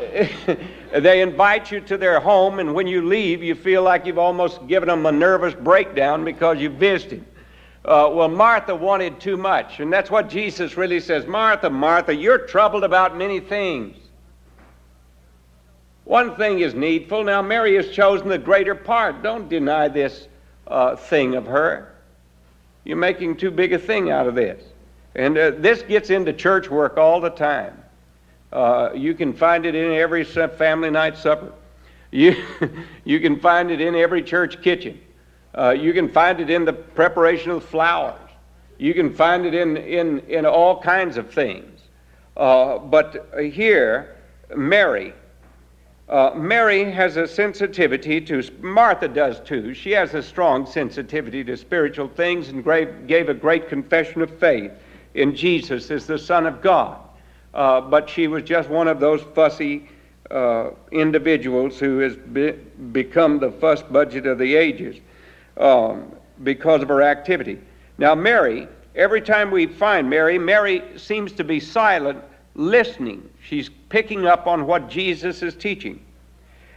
uh, 0.48 0.56
they 1.00 1.22
invite 1.22 1.72
you 1.72 1.82
to 1.82 1.98
their 1.98 2.20
home, 2.20 2.60
and 2.60 2.76
when 2.76 2.86
you 2.86 3.08
leave, 3.08 3.42
you 3.42 3.56
feel 3.56 3.82
like 3.82 4.06
you've 4.06 4.20
almost 4.20 4.68
given 4.68 4.88
them 4.88 5.06
a 5.08 5.12
nervous 5.12 5.56
breakdown 5.56 6.24
because 6.24 6.60
you 6.60 6.70
visited. 6.70 7.26
Uh, 7.86 8.10
well, 8.12 8.28
Martha 8.28 8.76
wanted 8.76 9.20
too 9.20 9.38
much, 9.38 9.80
and 9.80 9.94
that's 9.94 10.10
what 10.10 10.28
Jesus 10.28 10.76
really 10.76 11.00
says 11.00 11.28
Martha, 11.28 11.70
Martha, 11.70 12.16
you're 12.16 12.40
troubled 12.40 12.84
about 12.84 13.16
many 13.16 13.40
things. 13.40 13.96
One 16.04 16.36
thing 16.36 16.60
is 16.60 16.74
needful. 16.74 17.24
Now, 17.24 17.44
Mary 17.44 17.76
has 17.76 17.90
chosen 17.90 18.28
the 18.28 18.40
greater 18.40 18.74
part. 18.74 19.22
Don't 19.22 19.48
deny 19.50 19.88
this 19.88 20.28
uh, 20.66 20.96
thing 20.96 21.36
of 21.36 21.46
her. 21.46 21.94
You're 22.86 22.98
making 22.98 23.38
too 23.38 23.52
big 23.52 23.74
a 23.74 23.80
thing 23.80 24.10
out 24.10 24.28
of 24.28 24.34
this. 24.34 24.64
And 25.16 25.38
uh, 25.38 25.52
this 25.58 25.84
gets 25.84 26.10
into 26.10 26.34
church 26.34 26.70
work 26.70 26.98
all 26.98 27.22
the 27.22 27.30
time. 27.30 27.84
Uh, 28.52 28.92
you 28.96 29.14
can 29.14 29.32
find 29.32 29.66
it 29.66 29.76
in 29.76 29.92
every 29.92 30.24
family 30.24 30.90
night 30.90 31.18
supper. 31.18 31.52
You, 32.10 32.36
you 33.04 33.20
can 33.20 33.40
find 33.40 33.70
it 33.70 33.80
in 33.80 33.96
every 33.96 34.24
church 34.24 34.62
kitchen. 34.64 35.00
Uh, 35.58 35.70
you 35.72 35.94
can 35.94 36.10
find 36.10 36.40
it 36.42 36.50
in 36.50 36.66
the 36.66 36.74
preparation 36.74 37.52
of 37.52 37.64
flowers. 37.64 38.20
You 38.78 38.94
can 38.94 39.14
find 39.14 39.46
it 39.46 39.54
in, 39.54 39.78
in, 39.78 40.20
in 40.28 40.46
all 40.46 40.82
kinds 40.82 41.16
of 41.16 41.34
things. 41.34 41.82
Uh, 42.36 42.78
but 42.78 43.30
here, 43.40 44.18
Mary, 44.54 45.14
uh, 46.10 46.32
Mary 46.36 46.92
has 46.92 47.16
a 47.16 47.28
sensitivity 47.28 48.20
to, 48.22 48.44
Martha 48.62 49.08
does 49.08 49.40
too. 49.40 49.74
She 49.74 49.92
has 49.92 50.14
a 50.14 50.22
strong 50.22 50.66
sensitivity 50.66 51.44
to 51.46 51.56
spiritual 51.56 52.10
things 52.10 52.50
and 52.50 52.64
gave 52.64 53.08
gave 53.08 53.30
a 53.30 53.34
great 53.34 53.70
confession 53.70 54.22
of 54.22 54.38
faith 54.38 54.72
in 55.14 55.36
Jesus 55.36 55.90
as 55.90 56.06
the 56.06 56.20
Son 56.20 56.46
of 56.46 56.62
God. 56.62 57.00
Uh, 57.54 57.80
but 57.80 58.10
she 58.10 58.28
was 58.28 58.44
just 58.44 58.70
one 58.70 58.90
of 58.90 59.00
those 59.00 59.22
fussy 59.34 59.88
uh, 60.30 60.72
individuals 60.92 61.80
who 61.80 62.00
has 62.00 62.18
be- 62.18 62.52
become 62.92 63.40
the 63.40 63.52
fuss 63.52 63.82
budget 63.82 64.28
of 64.28 64.38
the 64.38 64.56
ages 64.56 64.98
um, 65.58 66.12
because 66.44 66.82
of 66.82 66.90
her 66.90 67.02
activity. 67.02 67.60
Now, 67.98 68.16
Mary, 68.16 68.68
every 68.96 69.22
time 69.22 69.52
we 69.52 69.68
find 69.68 70.10
Mary, 70.10 70.38
Mary 70.38 70.84
seems 70.98 71.32
to 71.34 71.44
be 71.44 71.60
silent, 71.60 72.22
listening. 72.56 73.30
She's 73.42 73.70
picking 73.90 74.26
up 74.26 74.48
on 74.48 74.66
what 74.66 74.90
Jesus 74.90 75.42
is 75.42 75.56
teaching. 75.56 76.02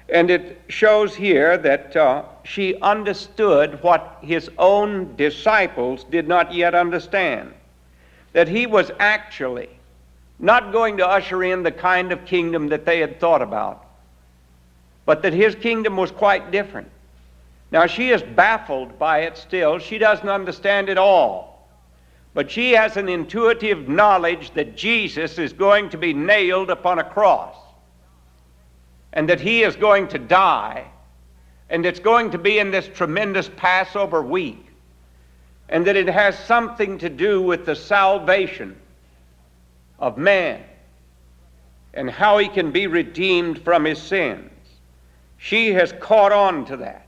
And 0.08 0.30
it 0.30 0.60
shows 0.68 1.14
here 1.14 1.58
that 1.58 1.94
uh, 1.94 2.24
she 2.44 2.76
understood 2.80 3.82
what 3.82 4.18
his 4.22 4.50
own 4.56 5.14
disciples 5.16 6.04
did 6.04 6.26
not 6.26 6.52
yet 6.54 6.74
understand. 6.74 7.52
That 8.32 8.48
he 8.48 8.66
was 8.66 8.90
actually 8.98 9.68
not 10.38 10.72
going 10.72 10.96
to 10.98 11.06
usher 11.06 11.42
in 11.42 11.62
the 11.62 11.72
kind 11.72 12.12
of 12.12 12.24
kingdom 12.24 12.68
that 12.68 12.86
they 12.86 13.00
had 13.00 13.20
thought 13.20 13.42
about, 13.42 13.84
but 15.04 15.22
that 15.22 15.32
his 15.32 15.54
kingdom 15.54 15.96
was 15.96 16.10
quite 16.10 16.50
different. 16.50 16.88
Now, 17.70 17.86
she 17.86 18.10
is 18.10 18.22
baffled 18.22 18.98
by 18.98 19.20
it 19.20 19.36
still. 19.36 19.78
She 19.78 19.98
doesn't 19.98 20.28
understand 20.28 20.88
it 20.88 20.96
all. 20.96 21.68
But 22.34 22.50
she 22.50 22.72
has 22.72 22.96
an 22.96 23.08
intuitive 23.08 23.88
knowledge 23.88 24.52
that 24.52 24.76
Jesus 24.76 25.38
is 25.38 25.52
going 25.52 25.90
to 25.90 25.98
be 25.98 26.12
nailed 26.12 26.70
upon 26.70 26.98
a 26.98 27.04
cross 27.04 27.56
and 29.12 29.28
that 29.28 29.40
he 29.40 29.62
is 29.62 29.76
going 29.76 30.08
to 30.08 30.18
die 30.18 30.86
and 31.70 31.84
it's 31.84 32.00
going 32.00 32.30
to 32.30 32.38
be 32.38 32.58
in 32.58 32.70
this 32.70 32.88
tremendous 32.94 33.50
Passover 33.56 34.22
week 34.22 34.64
and 35.68 35.86
that 35.86 35.96
it 35.96 36.08
has 36.08 36.38
something 36.38 36.98
to 36.98 37.10
do 37.10 37.42
with 37.42 37.66
the 37.66 37.74
salvation 37.74 38.76
of 39.98 40.16
man 40.16 40.62
and 41.92 42.08
how 42.08 42.38
he 42.38 42.48
can 42.48 42.70
be 42.70 42.86
redeemed 42.86 43.60
from 43.62 43.84
his 43.84 44.00
sins. 44.00 44.50
She 45.38 45.72
has 45.72 45.92
caught 46.00 46.32
on 46.32 46.64
to 46.66 46.76
that. 46.78 47.07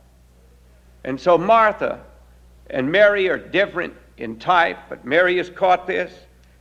And 1.05 1.21
so 1.21 1.39
Martha 1.39 2.01
and 2.69 2.91
Mary 2.91 3.29
are 3.29 3.39
different 3.39 3.95
in 4.19 4.39
type, 4.39 4.79
but 4.89 5.05
Mary 5.05 5.37
has 5.39 5.51
caught 5.51 5.87
this. 5.87 6.13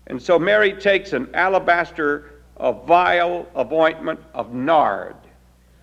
And 0.07 0.21
so 0.21 0.39
Mary 0.39 0.73
takes 0.73 1.13
an 1.13 1.29
alabaster 1.33 2.39
a 2.59 2.73
vial 2.73 3.47
of 3.55 3.71
ointment 3.71 4.19
of 4.33 4.53
nard. 4.53 5.15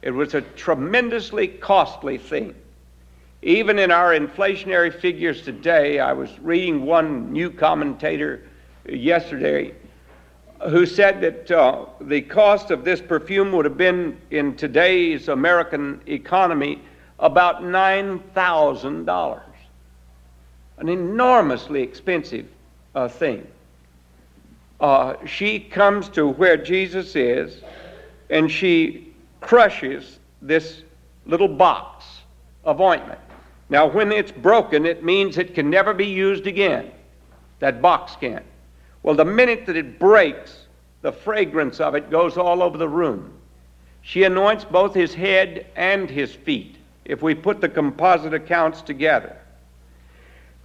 It 0.02 0.10
was 0.10 0.34
a 0.34 0.42
tremendously 0.42 1.48
costly 1.48 2.18
thing. 2.18 2.54
Even 3.42 3.78
in 3.78 3.90
our 3.90 4.12
inflationary 4.12 4.92
figures 4.92 5.42
today, 5.42 6.00
I 6.00 6.12
was 6.12 6.38
reading 6.40 6.84
one 6.84 7.32
new 7.32 7.50
commentator 7.50 8.42
yesterday 8.88 9.74
who 10.68 10.86
said 10.86 11.20
that 11.20 11.50
uh, 11.50 11.86
the 12.00 12.22
cost 12.22 12.70
of 12.70 12.84
this 12.84 13.00
perfume 13.00 13.52
would 13.52 13.64
have 13.64 13.76
been 13.76 14.18
in 14.30 14.56
today's 14.56 15.28
American 15.28 16.00
economy 16.06 16.80
about 17.18 17.62
$9,000. 17.62 19.42
An 20.78 20.88
enormously 20.88 21.82
expensive 21.82 22.46
uh, 22.94 23.08
thing. 23.08 23.46
Uh, 24.78 25.14
she 25.24 25.58
comes 25.58 26.08
to 26.10 26.28
where 26.28 26.56
Jesus 26.56 27.16
is 27.16 27.62
and 28.28 28.50
she 28.50 29.14
crushes 29.40 30.18
this 30.42 30.82
little 31.24 31.48
box 31.48 32.04
of 32.64 32.80
ointment. 32.80 33.20
Now, 33.70 33.86
when 33.86 34.12
it's 34.12 34.30
broken, 34.30 34.84
it 34.84 35.02
means 35.02 35.38
it 35.38 35.54
can 35.54 35.70
never 35.70 35.94
be 35.94 36.06
used 36.06 36.46
again. 36.46 36.90
That 37.60 37.80
box 37.80 38.14
can. 38.20 38.42
Well, 39.02 39.14
the 39.14 39.24
minute 39.24 39.66
that 39.66 39.76
it 39.76 39.98
breaks, 39.98 40.66
the 41.00 41.12
fragrance 41.12 41.80
of 41.80 41.94
it 41.94 42.10
goes 42.10 42.36
all 42.36 42.62
over 42.62 42.76
the 42.76 42.88
room. 42.88 43.32
She 44.02 44.24
anoints 44.24 44.64
both 44.64 44.94
his 44.94 45.14
head 45.14 45.66
and 45.74 46.10
his 46.10 46.34
feet 46.34 46.75
if 47.06 47.22
we 47.22 47.34
put 47.34 47.60
the 47.60 47.68
composite 47.68 48.34
accounts 48.34 48.82
together. 48.82 49.36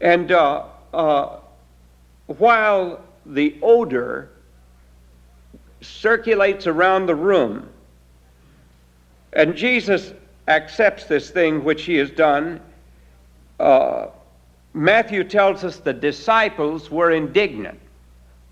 And 0.02 0.32
uh, 0.32 0.66
uh, 0.94 1.38
while 2.26 3.02
the 3.26 3.58
odor 3.62 4.30
circulates 5.82 6.68
around 6.68 7.06
the 7.06 7.16
room, 7.16 7.70
and 9.34 9.56
Jesus 9.56 10.14
accepts 10.48 11.06
this 11.06 11.30
thing 11.30 11.64
which 11.64 11.84
he 11.84 11.96
has 11.96 12.10
done, 12.10 12.60
uh, 13.60 14.08
Matthew 14.74 15.24
tells 15.24 15.64
us 15.64 15.78
the 15.78 15.94
disciples 15.94 16.90
were 16.90 17.12
indignant. 17.12 17.80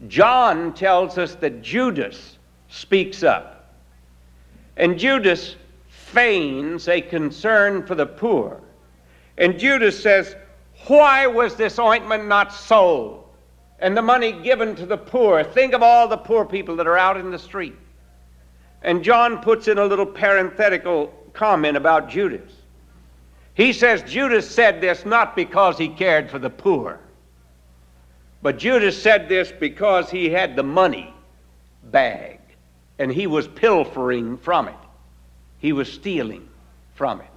John 0.07 0.73
tells 0.73 1.17
us 1.17 1.35
that 1.35 1.61
Judas 1.61 2.37
speaks 2.69 3.23
up. 3.23 3.73
And 4.77 4.97
Judas 4.97 5.55
feigns 6.13 6.87
a 6.87 7.01
concern 7.01 7.85
for 7.85 7.95
the 7.95 8.05
poor. 8.05 8.61
And 9.37 9.59
Judas 9.59 10.01
says, 10.01 10.35
Why 10.87 11.27
was 11.27 11.55
this 11.55 11.79
ointment 11.79 12.27
not 12.27 12.53
sold 12.53 13.25
and 13.79 13.95
the 13.95 14.01
money 14.01 14.31
given 14.31 14.75
to 14.75 14.85
the 14.85 14.97
poor? 14.97 15.43
Think 15.43 15.73
of 15.73 15.81
all 15.81 16.07
the 16.07 16.17
poor 16.17 16.45
people 16.45 16.75
that 16.77 16.87
are 16.87 16.97
out 16.97 17.17
in 17.17 17.31
the 17.31 17.39
street. 17.39 17.75
And 18.81 19.03
John 19.03 19.41
puts 19.41 19.67
in 19.67 19.77
a 19.77 19.85
little 19.85 20.05
parenthetical 20.05 21.07
comment 21.33 21.77
about 21.77 22.09
Judas. 22.09 22.51
He 23.53 23.73
says 23.73 24.01
Judas 24.03 24.49
said 24.49 24.79
this 24.79 25.05
not 25.05 25.35
because 25.35 25.77
he 25.77 25.89
cared 25.89 26.29
for 26.29 26.39
the 26.39 26.49
poor, 26.49 26.99
but 28.41 28.57
Judas 28.57 29.01
said 29.01 29.27
this 29.27 29.51
because 29.51 30.09
he 30.09 30.29
had 30.29 30.55
the 30.55 30.63
money 30.63 31.13
bag 31.83 32.39
and 32.99 33.11
he 33.11 33.27
was 33.27 33.47
pilfering 33.47 34.37
from 34.37 34.69
it. 34.69 34.75
He 35.59 35.73
was 35.73 35.91
stealing 35.91 36.47
from 36.95 37.21
it. 37.21 37.27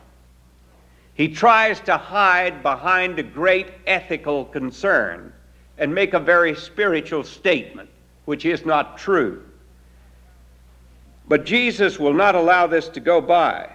He 1.14 1.28
tries 1.28 1.80
to 1.80 1.96
hide 1.96 2.62
behind 2.62 3.18
a 3.18 3.22
great 3.22 3.68
ethical 3.86 4.46
concern 4.46 5.32
and 5.78 5.94
make 5.94 6.14
a 6.14 6.20
very 6.20 6.54
spiritual 6.54 7.24
statement, 7.24 7.90
which 8.24 8.44
is 8.44 8.64
not 8.64 8.96
true. 8.98 9.44
But 11.28 11.44
Jesus 11.44 11.98
will 11.98 12.14
not 12.14 12.34
allow 12.34 12.66
this 12.66 12.88
to 12.88 13.00
go 13.00 13.20
by. 13.20 13.70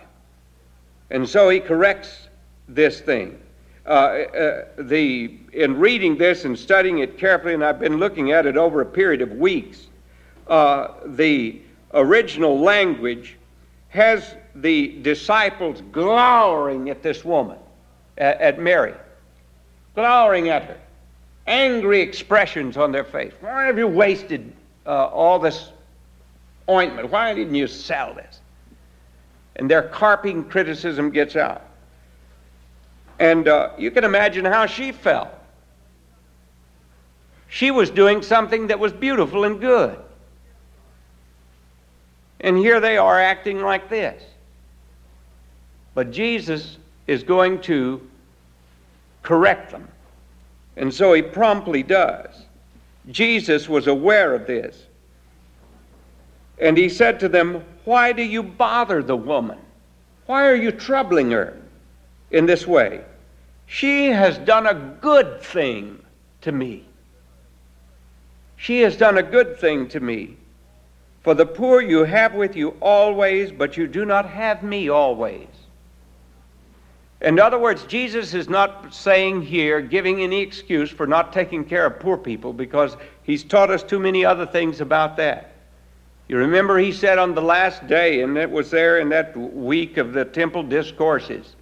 And 1.10 1.28
so 1.28 1.50
he 1.50 1.60
corrects 1.60 2.28
this 2.68 3.00
thing. 3.00 3.40
Uh, 3.86 3.90
uh, 3.90 4.66
the, 4.80 5.38
in 5.54 5.80
reading 5.80 6.18
this 6.18 6.44
and 6.44 6.60
studying 6.60 7.00
it 7.00 7.18
carefully, 7.18 7.54
and 7.54 7.64
I've 7.64 7.80
been 7.80 7.98
looking 7.98 8.34
at 8.34 8.46
it 8.46 8.58
over 8.58 8.82
a 8.82 8.86
period 8.86 9.22
of 9.22 9.32
weeks, 9.32 9.88
uh, 10.48 10.90
the 11.06 11.62
original 11.94 12.60
language 12.60 13.37
has 13.90 14.36
the 14.56 15.00
disciples 15.02 15.82
glowering 15.92 16.90
at 16.90 17.02
this 17.02 17.24
woman, 17.24 17.58
at, 18.18 18.40
at 18.42 18.60
Mary, 18.60 18.94
glowering 19.96 20.50
at 20.50 20.64
her, 20.64 20.78
angry 21.46 22.02
expressions 22.02 22.78
on 22.78 22.92
their 22.92 23.04
face. 23.04 23.34
Why 23.40 23.66
have 23.66 23.78
you 23.78 23.88
wasted 23.88 24.52
uh, 24.86 25.08
all 25.08 25.40
this 25.40 25.72
ointment? 26.70 27.10
Why 27.10 27.34
didn't 27.34 27.56
you 27.56 27.68
sell 27.68 28.14
this? 28.14 28.42
And 29.56 29.70
their 29.70 29.84
carping 29.84 30.44
criticism 30.44 31.10
gets 31.10 31.36
out. 31.36 31.64
And 33.20 33.48
uh, 33.48 33.72
you 33.78 33.90
can 33.90 34.04
imagine 34.04 34.46
how 34.46 34.66
she 34.66 34.92
felt. 34.92 35.30
She 37.48 37.72
was 37.72 37.90
doing 37.90 38.22
something 38.22 38.68
that 38.68 38.80
was 38.80 38.92
beautiful 38.92 39.46
and 39.46 39.60
good. 39.60 39.98
And 42.40 42.58
here 42.58 42.80
they 42.80 42.98
are 42.98 43.20
acting 43.20 43.62
like 43.62 43.90
this. 43.90 44.22
But 45.94 46.12
Jesus 46.12 46.78
is 47.08 47.24
going 47.24 47.62
to 47.62 48.02
correct 49.24 49.72
them. 49.72 49.88
And 50.76 50.94
so 50.94 51.14
he 51.14 51.22
promptly 51.22 51.82
does. 51.82 52.46
Jesus 53.10 53.68
was 53.68 53.88
aware 53.88 54.36
of 54.36 54.46
this. 54.46 54.86
And 56.60 56.78
he 56.78 56.90
said 56.90 57.20
to 57.22 57.30
them, 57.30 57.64
Why 57.84 58.12
do 58.12 58.22
you 58.22 58.44
bother 58.44 59.02
the 59.02 59.16
woman? 59.16 59.60
Why 60.26 60.46
are 60.48 60.56
you 60.56 60.72
troubling 60.72 61.32
her 61.32 61.58
in 62.32 62.46
this 62.46 62.68
way? 62.68 63.02
She 63.66 64.08
has 64.08 64.38
done 64.38 64.68
a 64.68 64.74
good 64.74 65.42
thing 65.42 66.00
to 66.42 66.52
me. 66.52 66.86
She 68.56 68.82
has 68.82 68.98
done 68.98 69.18
a 69.18 69.24
good 69.24 69.58
thing 69.60 69.88
to 69.90 70.00
me. 70.00 70.38
For 71.24 71.34
the 71.34 71.46
poor 71.46 71.82
you 71.82 72.04
have 72.06 72.34
with 72.34 72.56
you 72.56 72.70
always, 72.80 73.52
but 73.52 73.76
you 73.76 73.88
do 73.88 74.06
not 74.06 74.30
have 74.30 74.64
me 74.64 74.90
always. 74.90 75.48
In 77.22 77.40
other 77.40 77.58
words, 77.58 77.84
Jesus 77.86 78.34
is 78.34 78.48
not 78.48 78.94
saying 78.94 79.42
here, 79.42 79.82
giving 79.82 80.22
any 80.22 80.40
excuse 80.40 80.90
for 80.92 81.08
not 81.08 81.34
taking 81.34 81.66
care 81.66 81.86
of 81.86 82.00
poor 82.00 82.18
people, 82.18 82.54
because 82.54 82.96
he's 83.24 83.44
taught 83.44 83.72
us 83.72 83.82
too 83.84 84.00
many 84.00 84.24
other 84.24 84.46
things 84.46 84.82
about 84.82 85.18
that. 85.18 85.52
You 86.28 86.38
remember 86.38 86.78
he 86.78 86.92
said 86.92 87.18
on 87.18 87.34
the 87.34 87.42
last 87.42 87.88
day, 87.88 88.22
and 88.22 88.38
it 88.38 88.52
was 88.52 88.70
there 88.70 89.00
in 89.00 89.10
that 89.10 89.36
week 89.36 89.98
of 89.98 90.14
the 90.14 90.26
temple 90.26 90.62
discourses, 90.62 91.56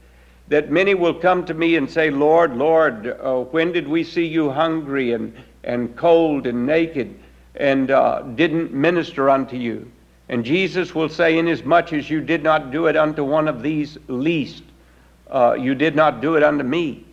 that 0.50 0.72
many 0.72 0.94
will 0.94 1.14
come 1.14 1.46
to 1.46 1.54
me 1.54 1.76
and 1.76 1.90
say, 1.90 2.10
Lord, 2.10 2.56
Lord, 2.56 3.08
uh, 3.08 3.42
when 3.46 3.72
did 3.72 3.88
we 3.88 4.04
see 4.04 4.26
you 4.26 4.52
hungry 4.52 5.14
and, 5.14 5.36
and 5.64 5.96
cold 5.96 6.48
and 6.48 6.66
naked 6.66 7.18
and 7.58 7.92
uh, 7.92 8.22
didn't 8.22 8.74
minister 8.74 9.30
unto 9.30 9.56
you? 9.56 9.92
And 10.30 10.44
Jesus 10.44 10.96
will 10.96 11.10
say, 11.10 11.38
Inasmuch 11.38 11.94
as 11.94 12.10
you 12.10 12.22
did 12.22 12.44
not 12.44 12.72
do 12.72 12.88
it 12.88 12.96
unto 12.96 13.24
one 13.24 13.48
of 13.48 13.62
these 13.62 13.98
least, 14.08 14.64
uh, 15.30 15.56
you 15.60 15.76
did 15.76 15.96
not 15.96 16.22
do 16.22 16.36
it 16.36 16.44
unto 16.44 16.64
me. 16.64 17.06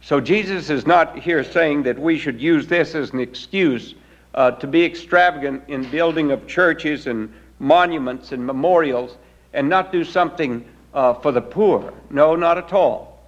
So 0.00 0.20
Jesus 0.20 0.70
is 0.70 0.86
not 0.86 1.18
here 1.18 1.44
saying 1.44 1.84
that 1.84 1.98
we 1.98 2.18
should 2.18 2.40
use 2.40 2.66
this 2.66 2.94
as 2.94 3.10
an 3.10 3.20
excuse 3.20 3.94
uh, 4.34 4.52
to 4.52 4.66
be 4.66 4.84
extravagant 4.84 5.62
in 5.68 5.88
building 5.90 6.32
of 6.32 6.46
churches 6.46 7.06
and 7.06 7.32
monuments 7.58 8.32
and 8.32 8.44
memorials 8.44 9.16
and 9.52 9.68
not 9.68 9.92
do 9.92 10.04
something 10.04 10.64
uh, 10.94 11.14
for 11.14 11.32
the 11.32 11.40
poor. 11.40 11.92
No, 12.10 12.34
not 12.34 12.58
at 12.58 12.72
all. 12.72 13.20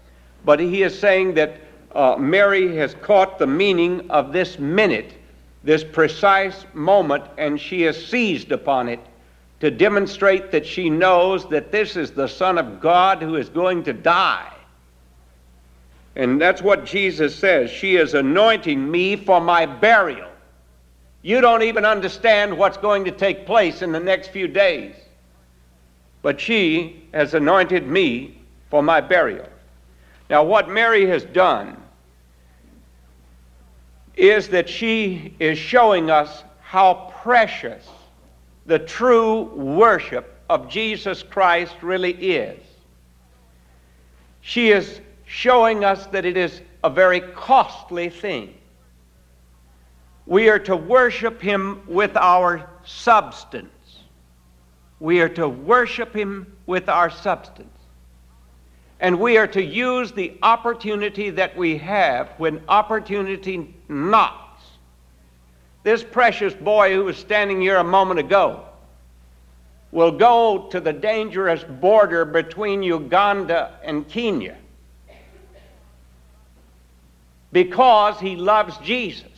But 0.44 0.60
he 0.60 0.82
is 0.82 0.98
saying 0.98 1.34
that 1.34 1.60
uh, 1.94 2.16
Mary 2.18 2.76
has 2.76 2.94
caught 2.94 3.38
the 3.38 3.46
meaning 3.46 4.10
of 4.10 4.32
this 4.32 4.58
minute, 4.58 5.14
this 5.64 5.82
precise 5.82 6.66
moment, 6.74 7.24
and 7.38 7.58
she 7.58 7.82
has 7.82 8.06
seized 8.06 8.52
upon 8.52 8.88
it 8.88 9.00
to 9.60 9.70
demonstrate 9.70 10.50
that 10.52 10.66
she 10.66 10.90
knows 10.90 11.48
that 11.48 11.72
this 11.72 11.96
is 11.96 12.10
the 12.10 12.28
Son 12.28 12.58
of 12.58 12.80
God 12.80 13.22
who 13.22 13.36
is 13.36 13.48
going 13.48 13.82
to 13.84 13.94
die. 13.94 14.52
And 16.16 16.40
that's 16.40 16.62
what 16.62 16.84
Jesus 16.84 17.34
says. 17.34 17.70
She 17.70 17.96
is 17.96 18.14
anointing 18.14 18.90
me 18.90 19.16
for 19.16 19.40
my 19.40 19.64
burial. 19.64 20.30
You 21.22 21.40
don't 21.40 21.62
even 21.62 21.86
understand 21.86 22.56
what's 22.56 22.76
going 22.76 23.06
to 23.06 23.10
take 23.10 23.46
place 23.46 23.80
in 23.80 23.90
the 23.90 24.00
next 24.00 24.28
few 24.28 24.46
days. 24.46 24.94
But 26.20 26.38
she 26.38 27.02
has 27.14 27.32
anointed 27.32 27.86
me 27.86 28.38
for 28.70 28.82
my 28.82 29.00
burial. 29.00 29.48
Now, 30.28 30.44
what 30.44 30.68
Mary 30.68 31.06
has 31.06 31.24
done 31.24 31.82
is 34.16 34.48
that 34.48 34.68
she 34.68 35.34
is 35.38 35.58
showing 35.58 36.10
us 36.10 36.44
how 36.60 37.12
precious 37.22 37.88
the 38.66 38.78
true 38.78 39.42
worship 39.54 40.38
of 40.48 40.68
Jesus 40.68 41.22
Christ 41.22 41.74
really 41.82 42.12
is. 42.12 42.60
She 44.40 44.70
is 44.70 45.00
showing 45.26 45.84
us 45.84 46.06
that 46.08 46.24
it 46.24 46.36
is 46.36 46.60
a 46.82 46.90
very 46.90 47.20
costly 47.20 48.08
thing. 48.08 48.54
We 50.26 50.48
are 50.48 50.58
to 50.60 50.76
worship 50.76 51.40
Him 51.40 51.82
with 51.86 52.16
our 52.16 52.68
substance. 52.84 53.70
We 55.00 55.20
are 55.20 55.28
to 55.30 55.48
worship 55.48 56.14
Him 56.14 56.56
with 56.66 56.88
our 56.88 57.10
substance. 57.10 57.68
And 59.00 59.18
we 59.18 59.36
are 59.36 59.46
to 59.48 59.62
use 59.62 60.12
the 60.12 60.38
opportunity 60.42 61.30
that 61.30 61.56
we 61.56 61.76
have 61.78 62.30
when 62.38 62.62
opportunity 62.68 63.73
knocks 63.88 64.44
this 65.84 66.02
precious 66.02 66.54
boy 66.54 66.94
who 66.94 67.04
was 67.04 67.16
standing 67.16 67.60
here 67.60 67.76
a 67.76 67.84
moment 67.84 68.18
ago 68.18 68.64
will 69.92 70.10
go 70.10 70.66
to 70.70 70.80
the 70.80 70.92
dangerous 70.92 71.62
border 71.62 72.24
between 72.24 72.82
Uganda 72.82 73.78
and 73.84 74.08
Kenya 74.08 74.56
because 77.52 78.18
he 78.18 78.34
loves 78.34 78.76
Jesus. 78.78 79.28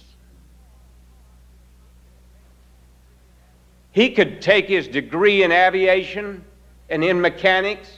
He 3.90 4.10
could 4.10 4.40
take 4.40 4.68
his 4.68 4.88
degree 4.88 5.42
in 5.42 5.50
aviation 5.50 6.44
and 6.88 7.02
in 7.02 7.20
mechanics 7.20 7.88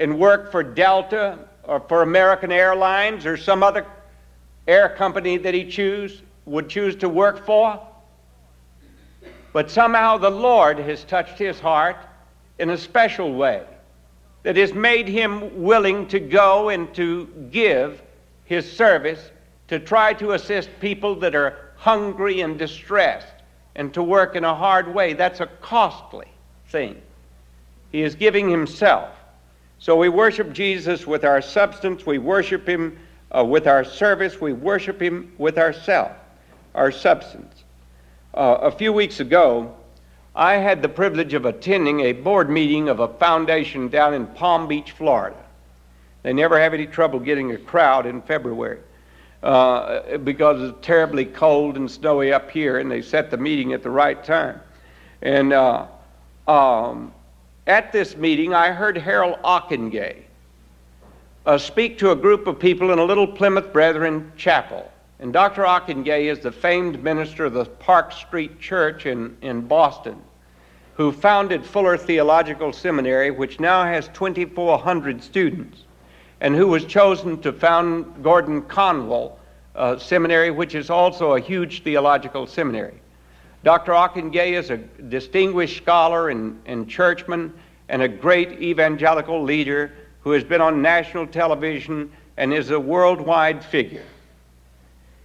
and 0.00 0.18
work 0.18 0.50
for 0.50 0.62
Delta 0.62 1.38
or 1.62 1.80
for 1.80 2.02
American 2.02 2.50
Airlines 2.50 3.24
or 3.24 3.36
some 3.36 3.62
other 3.62 3.86
air 4.66 4.88
company 4.88 5.36
that 5.38 5.54
he 5.54 5.64
choose 5.64 6.22
would 6.46 6.68
choose 6.68 6.96
to 6.96 7.08
work 7.08 7.44
for. 7.44 7.80
But 9.52 9.70
somehow 9.70 10.18
the 10.18 10.30
Lord 10.30 10.78
has 10.78 11.04
touched 11.04 11.38
his 11.38 11.60
heart 11.60 11.96
in 12.58 12.70
a 12.70 12.78
special 12.78 13.34
way 13.34 13.62
that 14.42 14.56
has 14.56 14.74
made 14.74 15.08
him 15.08 15.62
willing 15.62 16.06
to 16.08 16.20
go 16.20 16.68
and 16.68 16.92
to 16.94 17.26
give 17.50 18.02
his 18.44 18.70
service 18.70 19.30
to 19.68 19.78
try 19.78 20.12
to 20.14 20.32
assist 20.32 20.68
people 20.80 21.14
that 21.16 21.34
are 21.34 21.70
hungry 21.76 22.40
and 22.40 22.58
distressed 22.58 23.26
and 23.76 23.92
to 23.94 24.02
work 24.02 24.36
in 24.36 24.44
a 24.44 24.54
hard 24.54 24.92
way. 24.92 25.14
That's 25.14 25.40
a 25.40 25.46
costly 25.46 26.26
thing. 26.68 27.00
He 27.90 28.02
is 28.02 28.14
giving 28.14 28.48
himself. 28.48 29.10
So 29.78 29.96
we 29.96 30.08
worship 30.08 30.52
Jesus 30.52 31.06
with 31.06 31.24
our 31.24 31.40
substance, 31.40 32.06
we 32.06 32.18
worship 32.18 32.68
him 32.68 32.98
uh, 33.36 33.44
with 33.44 33.66
our 33.66 33.84
service, 33.84 34.40
we 34.40 34.52
worship 34.52 35.00
him 35.00 35.32
with 35.38 35.58
ourself 35.58 36.12
our 36.74 36.90
substance. 36.90 37.64
Uh, 38.34 38.58
a 38.62 38.70
few 38.70 38.92
weeks 38.92 39.20
ago, 39.20 39.74
I 40.34 40.54
had 40.54 40.82
the 40.82 40.88
privilege 40.88 41.34
of 41.34 41.44
attending 41.46 42.00
a 42.00 42.12
board 42.12 42.50
meeting 42.50 42.88
of 42.88 42.98
a 42.98 43.08
foundation 43.08 43.88
down 43.88 44.14
in 44.14 44.26
Palm 44.26 44.66
Beach, 44.66 44.90
Florida. 44.90 45.36
They 46.24 46.32
never 46.32 46.58
have 46.58 46.74
any 46.74 46.86
trouble 46.86 47.20
getting 47.20 47.52
a 47.52 47.58
crowd 47.58 48.06
in 48.06 48.22
February 48.22 48.80
uh, 49.44 50.16
because 50.18 50.70
it's 50.70 50.84
terribly 50.84 51.26
cold 51.26 51.76
and 51.76 51.88
snowy 51.88 52.32
up 52.32 52.50
here, 52.50 52.78
and 52.78 52.90
they 52.90 53.02
set 53.02 53.30
the 53.30 53.36
meeting 53.36 53.72
at 53.72 53.82
the 53.82 53.90
right 53.90 54.24
time. 54.24 54.60
And 55.22 55.52
uh, 55.52 55.86
um, 56.48 57.12
at 57.68 57.92
this 57.92 58.16
meeting, 58.16 58.52
I 58.52 58.72
heard 58.72 58.98
Harold 58.98 59.38
Ockenga 59.44 60.23
uh, 61.46 61.58
speak 61.58 61.98
to 61.98 62.10
a 62.10 62.16
group 62.16 62.46
of 62.46 62.58
people 62.58 62.92
in 62.92 62.98
a 62.98 63.04
little 63.04 63.26
Plymouth 63.26 63.72
Brethren 63.72 64.32
chapel. 64.36 64.90
And 65.18 65.32
Dr. 65.32 65.62
Ockenga 65.62 66.30
is 66.30 66.40
the 66.40 66.52
famed 66.52 67.02
minister 67.02 67.44
of 67.44 67.52
the 67.52 67.64
Park 67.64 68.12
Street 68.12 68.60
Church 68.60 69.06
in, 69.06 69.36
in 69.42 69.62
Boston, 69.62 70.20
who 70.94 71.12
founded 71.12 71.64
Fuller 71.64 71.96
Theological 71.96 72.72
Seminary, 72.72 73.30
which 73.30 73.60
now 73.60 73.84
has 73.84 74.08
2,400 74.08 75.22
students, 75.22 75.84
and 76.40 76.54
who 76.54 76.68
was 76.68 76.84
chosen 76.84 77.40
to 77.42 77.52
found 77.52 78.22
Gordon 78.22 78.62
Conwell 78.62 79.38
uh, 79.74 79.98
Seminary, 79.98 80.50
which 80.50 80.74
is 80.74 80.90
also 80.90 81.34
a 81.34 81.40
huge 81.40 81.82
theological 81.82 82.46
seminary. 82.46 83.00
Dr. 83.64 83.92
Ockenga 83.92 84.52
is 84.52 84.70
a 84.70 84.76
distinguished 84.76 85.78
scholar 85.78 86.28
and, 86.28 86.60
and 86.66 86.88
churchman 86.88 87.52
and 87.88 88.02
a 88.02 88.08
great 88.08 88.60
evangelical 88.62 89.42
leader 89.42 89.92
who 90.24 90.30
has 90.30 90.42
been 90.42 90.62
on 90.62 90.80
national 90.82 91.26
television 91.26 92.10
and 92.38 92.52
is 92.52 92.70
a 92.70 92.80
worldwide 92.80 93.62
figure. 93.62 94.04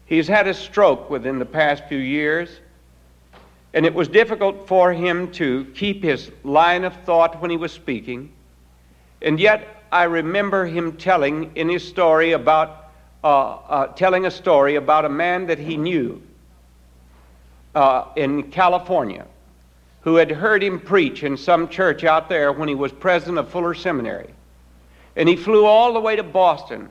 He's 0.05 0.27
had 0.27 0.47
a 0.47 0.53
stroke 0.53 1.09
within 1.09 1.39
the 1.39 1.45
past 1.45 1.85
few 1.87 1.97
years, 1.97 2.49
and 3.73 3.85
it 3.85 3.93
was 3.93 4.07
difficult 4.07 4.67
for 4.67 4.91
him 4.91 5.31
to 5.33 5.65
keep 5.73 6.03
his 6.03 6.31
line 6.43 6.83
of 6.83 6.93
thought 7.05 7.41
when 7.41 7.49
he 7.49 7.57
was 7.57 7.71
speaking. 7.71 8.31
And 9.21 9.39
yet, 9.39 9.83
I 9.91 10.03
remember 10.03 10.65
him 10.65 10.97
telling 10.97 11.55
in 11.55 11.69
his 11.69 11.87
story 11.87 12.33
about, 12.33 12.91
uh, 13.23 13.27
uh, 13.27 13.87
telling 13.93 14.25
a 14.25 14.31
story 14.31 14.75
about 14.75 15.05
a 15.05 15.09
man 15.09 15.47
that 15.47 15.59
he 15.59 15.77
knew 15.77 16.21
uh, 17.73 18.05
in 18.15 18.51
California 18.51 19.25
who 20.01 20.15
had 20.15 20.31
heard 20.31 20.63
him 20.63 20.79
preach 20.79 21.23
in 21.23 21.37
some 21.37 21.69
church 21.69 22.03
out 22.03 22.29
there 22.29 22.51
when 22.51 22.67
he 22.67 22.75
was 22.75 22.91
president 22.91 23.37
of 23.37 23.49
Fuller 23.49 23.73
Seminary. 23.73 24.29
And 25.19 25.27
he 25.27 25.35
flew 25.35 25.65
all 25.65 25.91
the 25.91 25.99
way 25.99 26.15
to 26.15 26.23
Boston 26.23 26.87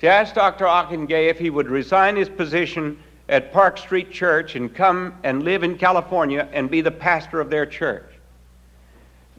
to 0.00 0.06
ask 0.06 0.34
Dr. 0.34 0.66
Ockenga 0.66 1.30
if 1.30 1.38
he 1.38 1.48
would 1.48 1.68
resign 1.68 2.14
his 2.14 2.28
position 2.28 2.98
at 3.30 3.54
Park 3.54 3.78
Street 3.78 4.10
Church 4.10 4.54
and 4.54 4.72
come 4.72 5.14
and 5.24 5.42
live 5.42 5.62
in 5.62 5.78
California 5.78 6.46
and 6.52 6.70
be 6.70 6.82
the 6.82 6.90
pastor 6.90 7.40
of 7.40 7.48
their 7.48 7.64
church. 7.64 8.12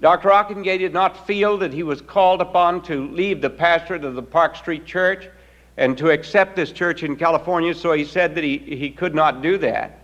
Dr. 0.01 0.29
Ockenga 0.29 0.79
did 0.79 0.91
not 0.91 1.27
feel 1.27 1.59
that 1.59 1.71
he 1.71 1.83
was 1.83 2.01
called 2.01 2.41
upon 2.41 2.81
to 2.85 3.07
leave 3.09 3.41
the 3.41 3.49
pastorate 3.51 4.03
of 4.03 4.15
the 4.15 4.23
Park 4.23 4.55
Street 4.55 4.87
Church 4.87 5.29
and 5.77 5.95
to 5.99 6.09
accept 6.09 6.55
this 6.55 6.71
church 6.71 7.03
in 7.03 7.15
California, 7.15 7.75
so 7.75 7.93
he 7.93 8.05
said 8.05 8.33
that 8.33 8.43
he, 8.43 8.57
he 8.57 8.89
could 8.89 9.13
not 9.13 9.43
do 9.43 9.59
that. 9.59 9.99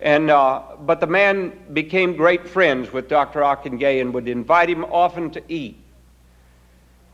And, 0.00 0.28
uh, 0.28 0.62
but 0.80 0.98
the 0.98 1.06
man 1.06 1.52
became 1.72 2.16
great 2.16 2.48
friends 2.48 2.92
with 2.92 3.08
Dr. 3.08 3.42
Ockenga 3.42 4.00
and 4.00 4.12
would 4.12 4.26
invite 4.26 4.68
him 4.68 4.84
often 4.86 5.30
to 5.30 5.42
eat. 5.48 5.76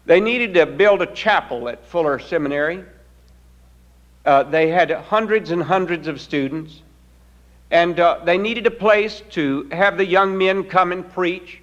They 0.07 0.21
needed 0.21 0.55
to 0.55 0.66
build 0.66 1.03
a 1.03 1.07
chapel 1.07 1.69
at 1.69 1.85
Fuller 1.85 2.21
Seminary. 2.21 2.85
Uh, 4.25 4.45
they 4.45 4.69
had 4.69 4.90
hundreds 4.90 5.51
and 5.51 5.62
hundreds 5.62 6.07
of 6.07 6.21
students, 6.21 6.83
and 7.73 7.99
uh, 7.99 8.21
they 8.25 8.38
needed 8.38 8.66
a 8.66 8.71
place 8.71 9.23
to 9.31 9.69
have 9.73 9.99
the 9.99 10.07
young 10.07 10.38
men 10.38 10.64
come 10.64 10.92
and 10.92 11.12
preach 11.12 11.61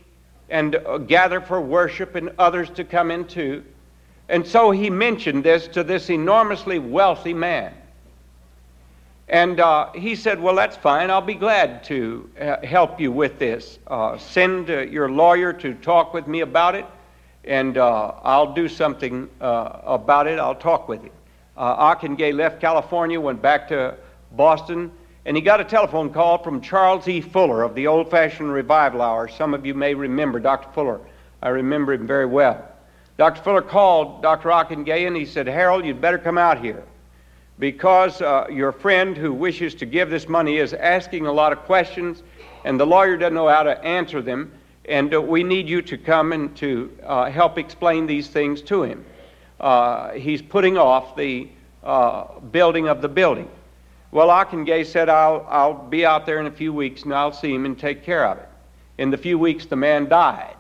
and 0.50 0.76
uh, 0.76 0.98
gather 0.98 1.40
for 1.40 1.62
worship 1.62 2.16
and 2.16 2.32
others 2.38 2.70
to 2.72 2.84
come 2.84 3.12
in 3.12 3.26
too. 3.26 3.64
And 4.28 4.46
so 4.46 4.72
he 4.72 4.90
mentioned 4.90 5.44
this 5.44 5.68
to 5.70 5.84
this 5.84 6.10
enormously 6.10 6.80
wealthy 6.80 7.34
man. 7.34 7.74
And 9.30 9.60
uh, 9.62 9.92
he 9.94 10.16
said, 10.16 10.42
Well, 10.42 10.56
that's 10.56 10.76
fine. 10.76 11.10
I'll 11.10 11.22
be 11.22 11.34
glad 11.34 11.86
to 11.86 12.30
uh, 12.40 12.66
help 12.66 13.00
you 13.00 13.12
with 13.12 13.40
this. 13.40 13.80
Uh, 13.88 14.18
send 14.18 14.68
your 14.68 15.10
lawyer 15.10 15.54
to 15.54 15.74
talk 15.76 16.14
with 16.14 16.28
me 16.28 16.42
about 16.42 16.76
it, 16.76 16.86
and 17.44 17.78
uh, 17.78 18.14
I'll 18.24 18.54
do 18.54 18.68
something 18.68 19.30
uh, 19.42 19.80
about 19.86 20.28
it. 20.28 20.40
I'll 20.40 20.56
talk 20.56 20.88
with 20.88 21.02
him. 21.02 21.12
Uh, 21.56 21.96
left 22.34 22.60
California, 22.60 23.20
went 23.20 23.42
back 23.42 23.68
to 23.68 23.96
Boston, 24.32 24.92
and 25.26 25.38
he 25.38 25.42
got 25.42 25.62
a 25.62 25.64
telephone 25.64 26.12
call 26.12 26.42
from 26.42 26.62
Charles 26.62 27.08
E. 27.08 27.22
Fuller 27.22 27.64
of 27.64 27.76
the 27.76 27.88
old 27.88 28.10
fashioned 28.10 28.52
revival 28.52 29.02
hour. 29.02 29.28
Some 29.28 29.54
of 29.54 29.66
you 29.66 29.74
may 29.74 29.94
remember 29.94 30.40
Dr. 30.40 30.70
Fuller. 30.74 31.00
I 31.42 31.50
remember 31.50 31.94
him 31.94 32.08
very 32.08 32.26
well. 32.26 32.68
Dr. 33.18 33.42
Fuller 33.44 33.62
called 33.62 34.24
Dr. 34.24 34.50
Ockenga 34.50 35.06
and 35.06 35.16
he 35.16 35.26
said, 35.26 35.46
Harold, 35.46 35.86
you'd 35.86 36.02
better 36.02 36.18
come 36.18 36.38
out 36.38 36.60
here 36.60 36.84
because 37.60 38.22
uh, 38.22 38.48
your 38.50 38.72
friend 38.72 39.16
who 39.16 39.32
wishes 39.32 39.76
to 39.76 39.86
give 39.86 40.10
this 40.10 40.28
money 40.28 40.58
is 40.58 40.74
asking 40.74 41.28
a 41.28 41.32
lot 41.32 41.52
of 41.52 41.60
questions 41.60 42.24
and 42.66 42.80
the 42.80 42.86
lawyer 42.86 43.16
doesn't 43.16 43.36
know 43.36 43.48
how 43.48 43.64
to 43.64 43.84
answer 43.84 44.22
them. 44.22 44.52
And 44.86 45.14
uh, 45.14 45.22
we 45.22 45.44
need 45.44 45.70
you 45.70 45.82
to 45.84 45.98
come 45.98 46.34
and 46.34 46.56
to 46.58 46.92
uh, 47.04 47.30
help 47.30 47.58
explain 47.58 48.06
these 48.06 48.28
things 48.28 48.62
to 48.64 48.84
him. 48.84 49.06
Uh, 49.60 50.12
he's 50.12 50.42
putting 50.42 50.78
off 50.78 51.16
the 51.16 51.48
uh, 51.84 52.40
building 52.40 52.90
of 52.90 53.02
the 53.02 53.08
building. 53.08 53.50
Well, 54.12 54.28
Ockenga 54.28 54.86
said, 54.86 55.10
I'll, 55.10 55.46
I'll 55.50 55.74
be 55.74 56.06
out 56.06 56.26
there 56.26 56.40
in 56.40 56.48
a 56.48 56.52
few 56.52 56.74
weeks 56.74 57.04
and 57.04 57.14
I'll 57.14 57.32
see 57.32 57.54
him 57.54 57.66
and 57.66 57.80
take 57.80 58.04
care 58.04 58.28
of 58.28 58.38
it. 58.38 58.50
In 58.98 59.10
the 59.10 59.18
few 59.18 59.40
weeks, 59.40 59.66
the 59.66 59.76
man 59.76 60.08
died. 60.08 60.56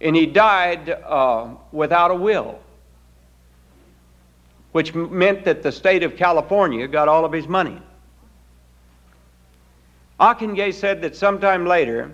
And 0.00 0.14
he 0.14 0.26
died 0.26 0.90
uh, 0.90 1.54
without 1.72 2.10
a 2.10 2.14
will, 2.14 2.58
which 4.72 4.94
meant 4.94 5.44
that 5.44 5.62
the 5.62 5.72
state 5.72 6.02
of 6.02 6.16
California 6.16 6.86
got 6.86 7.08
all 7.08 7.24
of 7.24 7.32
his 7.32 7.48
money. 7.48 7.80
Ockenga 10.20 10.74
said 10.74 11.00
that 11.02 11.16
sometime 11.16 11.64
later 11.64 12.12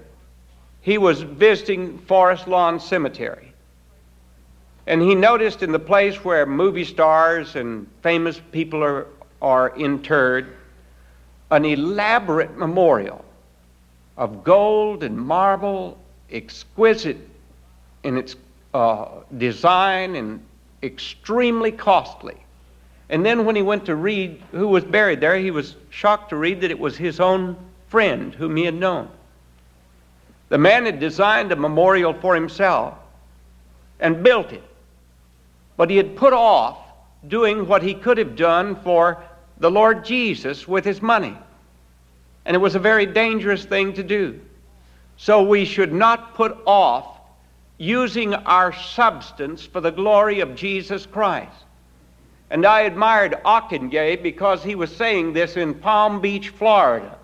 he 0.81 0.99
was 0.99 1.23
visiting 1.23 1.99
Forest 1.99 2.49
Lawn 2.49 2.81
Cemetery. 2.81 3.53
And 4.87 5.03
he 5.03 5.14
noticed 5.14 5.62
in 5.62 5.73
the 5.73 5.79
place 5.79 6.25
where 6.25 6.47
movie 6.47 6.85
stars 6.85 7.55
and 7.57 7.87
famous 8.03 8.40
people 8.51 8.83
are 8.83 9.07
are 9.43 9.75
interred 9.77 10.57
an 11.51 11.64
elaborate 11.64 12.57
memorial 12.57 13.25
of 14.16 14.45
gold 14.45 15.03
and 15.03 15.16
marble, 15.16 15.99
exquisite 16.31 17.16
in 18.05 18.16
its 18.16 18.37
uh, 18.73 19.09
design 19.37 20.14
and 20.14 20.45
extremely 20.83 21.73
costly. 21.73 22.37
And 23.09 23.27
then 23.27 23.45
when 23.45 23.57
he 23.57 23.62
went 23.62 23.87
to 23.87 23.97
read 23.97 24.40
who 24.53 24.69
was 24.69 24.85
buried 24.85 25.21
there, 25.21 25.37
he 25.37 25.51
was 25.51 25.75
shocked 25.90 26.31
to 26.31 26.37
read 26.37 26.61
that 26.61 26.71
it 26.71 26.79
was 26.79 26.97
his 26.97 27.19
own 27.19 27.57
friend 27.88 28.33
whom 28.33 28.57
he 28.57 28.64
had 28.64 28.75
known. 28.75 29.09
The 30.51 30.59
man 30.59 30.85
had 30.85 30.99
designed 30.99 31.53
a 31.53 31.57
memorial 31.57 32.13
for 32.13 32.35
himself 32.35 32.95
and 34.01 34.23
built 34.23 34.53
it, 34.53 34.63
but 35.77 35.89
he 35.89 35.97
had 35.97 36.17
put 36.17 36.33
off 36.33 36.77
doing 37.27 37.67
what 37.67 37.83
he 37.83 37.95
could 37.95 38.19
have 38.19 38.35
done 38.35 38.75
for 38.83 39.23
the 39.59 39.71
Lord 39.71 40.05
Jesus 40.05 40.67
with 40.67 40.85
his 40.85 41.01
money. 41.01 41.37
And 42.45 42.57
it 42.57 42.59
was 42.59 42.75
a 42.75 42.81
very 42.81 43.07
dangerous 43.07 43.65
thing 43.65 43.93
to 43.95 44.03
do. 44.03 44.41
So 45.17 45.43
we 45.43 45.65
should 45.65 45.93
not 45.93 46.35
put 46.35 46.57
off 46.67 47.21
using 47.79 48.35
our 48.35 48.73
substance 48.73 49.65
for 49.65 49.81
the 49.81 49.93
glory 49.93 50.41
of 50.41 50.57
Jesus 50.57 51.07
Christ. 51.07 51.65
And 52.51 52.67
I 52.67 52.81
admired 52.81 53.39
Ockenga 53.45 54.21
because 54.21 54.65
he 54.65 54.75
was 54.75 54.95
saying 54.97 55.33
this 55.33 55.57
in 55.57 55.75
Palm 55.75 56.21
Beach, 56.21 56.49
Florida, 56.49 57.17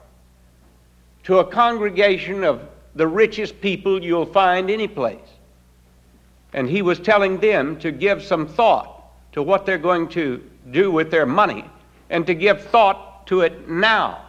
to 1.24 1.38
a 1.38 1.44
congregation 1.44 2.44
of 2.44 2.60
the 2.96 3.06
richest 3.06 3.60
people 3.60 4.02
you'll 4.02 4.26
find 4.26 4.70
any 4.70 4.88
place. 4.88 5.28
And 6.54 6.68
he 6.68 6.80
was 6.80 6.98
telling 6.98 7.38
them 7.38 7.78
to 7.80 7.92
give 7.92 8.22
some 8.22 8.48
thought 8.48 9.04
to 9.32 9.42
what 9.42 9.66
they're 9.66 9.76
going 9.76 10.08
to 10.08 10.42
do 10.70 10.90
with 10.90 11.10
their 11.10 11.26
money 11.26 11.64
and 12.08 12.26
to 12.26 12.34
give 12.34 12.62
thought 12.62 13.26
to 13.26 13.42
it 13.42 13.68
now. 13.68 14.24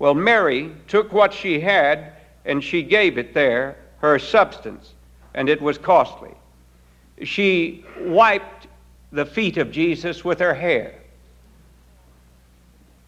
Well, 0.00 0.14
Mary 0.14 0.74
took 0.88 1.12
what 1.12 1.32
she 1.32 1.60
had 1.60 2.14
and 2.44 2.62
she 2.62 2.82
gave 2.82 3.16
it 3.16 3.32
there, 3.32 3.76
her 3.98 4.18
substance, 4.18 4.92
and 5.34 5.48
it 5.48 5.62
was 5.62 5.78
costly. 5.78 6.34
She 7.22 7.84
wiped 8.00 8.66
the 9.12 9.24
feet 9.24 9.56
of 9.56 9.70
Jesus 9.70 10.24
with 10.24 10.40
her 10.40 10.52
hair. 10.52 10.96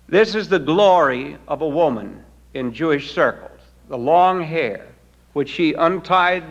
This 0.09 0.37
is 0.37 0.49
the 0.49 0.61
glory 0.61 1.37
of 1.49 1.61
a 1.63 1.69
woman 1.69 2.25
in 2.55 2.73
Jewish 2.73 3.13
circles 3.13 3.56
the 3.89 3.99
long 3.99 4.43
hair, 4.43 4.87
which 5.33 5.49
she 5.49 5.75
untied 5.75 6.45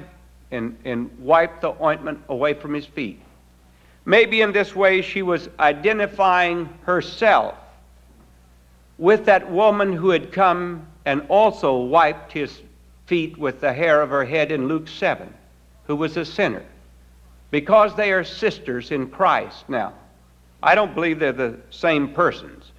and, 0.52 0.78
and 0.86 1.10
wiped 1.20 1.62
the 1.62 1.74
ointment 1.82 2.20
away 2.30 2.54
from 2.54 2.74
his 2.74 2.86
feet. 2.86 3.20
Maybe 4.06 4.42
in 4.42 4.52
this 4.52 4.76
way 4.76 5.02
she 5.02 5.22
was 5.22 5.50
identifying 5.60 6.70
herself 6.84 7.56
with 8.98 9.26
that 9.26 9.52
woman 9.52 9.92
who 9.92 10.10
had 10.10 10.32
come 10.32 10.88
and 11.06 11.26
also 11.28 11.78
wiped 11.78 12.32
his 12.32 12.62
feet 13.06 13.38
with 13.38 13.62
the 13.62 13.74
hair 13.74 14.02
of 14.02 14.10
her 14.10 14.26
head 14.26 14.52
in 14.52 14.68
Luke 14.68 14.88
7, 14.88 15.32
who 15.88 15.96
was 15.96 16.18
a 16.18 16.26
sinner. 16.26 16.64
Because 17.52 17.96
they 17.96 18.12
are 18.12 18.24
sisters 18.24 18.92
in 18.92 19.08
Christ 19.08 19.70
now. 19.70 19.94
I 20.64 20.76
don't 20.76 20.96
believe 20.96 21.20
they're 21.20 21.32
the 21.32 21.60
same 21.70 22.14
persons, 22.14 22.72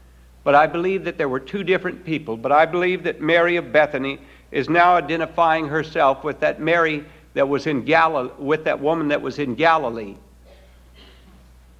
but 0.43 0.55
I 0.55 0.67
believe 0.67 1.05
that 1.05 1.19
there 1.19 1.29
were 1.29 1.41
two 1.41 1.63
different 1.63 2.05
people. 2.05 2.37
But 2.37 2.53
I 2.53 2.67
believe 2.67 3.05
that 3.05 3.21
Mary 3.21 3.57
of 3.57 3.73
Bethany 3.73 4.19
is 4.51 4.69
now 4.69 4.97
identifying 4.97 5.69
herself 5.69 6.25
with 6.25 6.41
that 6.41 6.61
Mary 6.61 7.05
that 7.35 7.49
was 7.49 7.67
in 7.67 7.85
Galilee, 7.85 8.31
with 8.39 8.65
that 8.65 8.81
woman 8.81 9.09
that 9.09 9.21
was 9.21 9.39
in 9.39 9.55
Galilee 9.55 10.17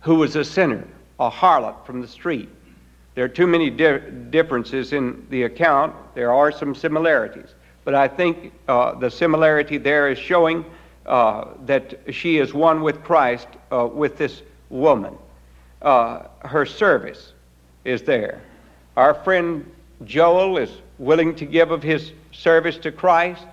who 0.07 0.15
was 0.15 0.37
a 0.37 0.45
sinner, 0.45 0.87
a 1.19 1.29
harlot 1.29 1.85
from 1.85 2.01
the 2.01 2.07
street. 2.07 2.49
There 3.17 3.25
are 3.25 3.29
too 3.29 3.49
many 3.49 3.71
di- 3.71 3.99
differences 4.31 4.93
in 4.93 5.27
the 5.31 5.43
account. 5.43 5.97
There 6.15 6.33
are 6.33 6.53
some 6.53 6.77
similarities. 6.77 7.57
But 7.83 7.97
I 7.97 8.07
think 8.07 8.53
uh, 8.69 8.95
the 8.95 9.11
similarity 9.11 9.79
there 9.79 10.09
is 10.09 10.17
showing 10.17 10.65
uh, 11.07 11.47
that 11.65 11.99
she 12.15 12.39
is 12.39 12.55
one 12.55 12.83
with 12.83 13.03
Christ, 13.03 13.49
uh, 13.73 13.89
with 13.93 14.17
this 14.17 14.43
woman. 14.71 15.17
Uh, 15.83 16.29
her 16.45 16.65
service 16.65 17.33
is 17.85 18.03
there. 18.03 18.43
Our 18.97 19.13
friend 19.13 19.69
Joel 20.05 20.57
is 20.59 20.71
willing 20.99 21.35
to 21.35 21.45
give 21.45 21.73
of 21.73 21.83
his 21.83 22.13
service 22.37 22.77
to 22.79 22.93
Christ. 22.93 23.45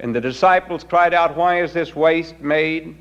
And 0.00 0.14
the 0.14 0.20
disciples 0.20 0.84
cried 0.84 1.14
out, 1.14 1.36
Why 1.36 1.62
is 1.62 1.72
this 1.72 1.94
waste 1.94 2.40
made? 2.40 2.96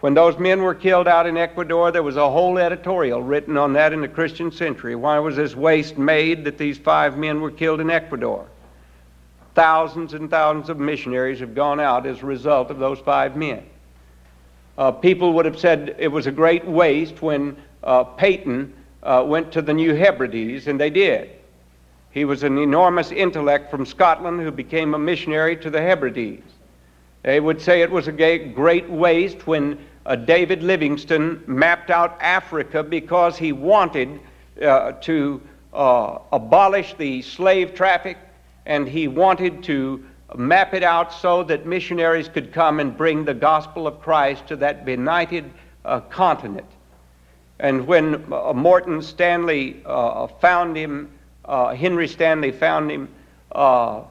When 0.00 0.14
those 0.14 0.38
men 0.38 0.62
were 0.62 0.76
killed 0.76 1.08
out 1.08 1.26
in 1.26 1.36
Ecuador, 1.36 1.90
there 1.90 2.04
was 2.04 2.16
a 2.16 2.30
whole 2.30 2.56
editorial 2.56 3.20
written 3.20 3.56
on 3.56 3.72
that 3.72 3.92
in 3.92 4.00
the 4.00 4.08
Christian 4.08 4.52
Century. 4.52 4.94
Why 4.94 5.18
was 5.18 5.34
this 5.34 5.56
waste 5.56 5.98
made 5.98 6.44
that 6.44 6.56
these 6.56 6.78
five 6.78 7.18
men 7.18 7.40
were 7.40 7.50
killed 7.50 7.80
in 7.80 7.90
Ecuador? 7.90 8.46
Thousands 9.56 10.14
and 10.14 10.30
thousands 10.30 10.68
of 10.68 10.78
missionaries 10.78 11.40
have 11.40 11.56
gone 11.56 11.80
out 11.80 12.06
as 12.06 12.22
a 12.22 12.26
result 12.26 12.70
of 12.70 12.78
those 12.78 13.00
five 13.00 13.36
men. 13.36 13.64
Uh, 14.76 14.92
people 14.92 15.32
would 15.32 15.46
have 15.46 15.58
said 15.58 15.96
it 15.98 16.06
was 16.06 16.28
a 16.28 16.32
great 16.32 16.64
waste 16.64 17.20
when 17.20 17.56
uh, 17.82 18.04
Paton 18.04 18.72
uh, 19.02 19.24
went 19.26 19.50
to 19.50 19.62
the 19.62 19.74
New 19.74 19.94
Hebrides, 19.94 20.68
and 20.68 20.78
they 20.78 20.90
did. 20.90 21.37
He 22.18 22.24
was 22.24 22.42
an 22.42 22.58
enormous 22.58 23.12
intellect 23.12 23.70
from 23.70 23.86
Scotland 23.86 24.40
who 24.40 24.50
became 24.50 24.92
a 24.92 24.98
missionary 24.98 25.56
to 25.58 25.70
the 25.70 25.80
Hebrides. 25.80 26.52
They 27.22 27.38
would 27.38 27.62
say 27.62 27.80
it 27.80 27.92
was 27.92 28.08
a 28.08 28.12
great 28.12 28.90
waste 28.90 29.46
when 29.46 29.78
uh, 30.04 30.16
David 30.16 30.64
Livingstone 30.64 31.44
mapped 31.46 31.90
out 31.90 32.18
Africa 32.20 32.82
because 32.82 33.38
he 33.38 33.52
wanted 33.52 34.18
uh, 34.60 34.94
to 35.02 35.40
uh, 35.72 36.18
abolish 36.32 36.94
the 36.94 37.22
slave 37.22 37.72
traffic, 37.76 38.18
and 38.66 38.88
he 38.88 39.06
wanted 39.06 39.62
to 39.62 40.04
map 40.34 40.74
it 40.74 40.82
out 40.82 41.12
so 41.12 41.44
that 41.44 41.66
missionaries 41.66 42.28
could 42.28 42.52
come 42.52 42.80
and 42.80 42.96
bring 42.96 43.24
the 43.24 43.34
gospel 43.34 43.86
of 43.86 44.00
Christ 44.00 44.44
to 44.48 44.56
that 44.56 44.84
benighted 44.84 45.48
uh, 45.84 46.00
continent. 46.00 46.66
And 47.60 47.86
when 47.86 48.32
uh, 48.32 48.52
Morton 48.54 49.02
Stanley 49.02 49.80
uh, 49.86 50.26
found 50.26 50.76
him, 50.76 51.10
uh, 51.48 51.74
Henry 51.74 52.06
Stanley 52.06 52.52
found 52.52 52.90
him, 52.90 53.08
uh, 53.52 54.02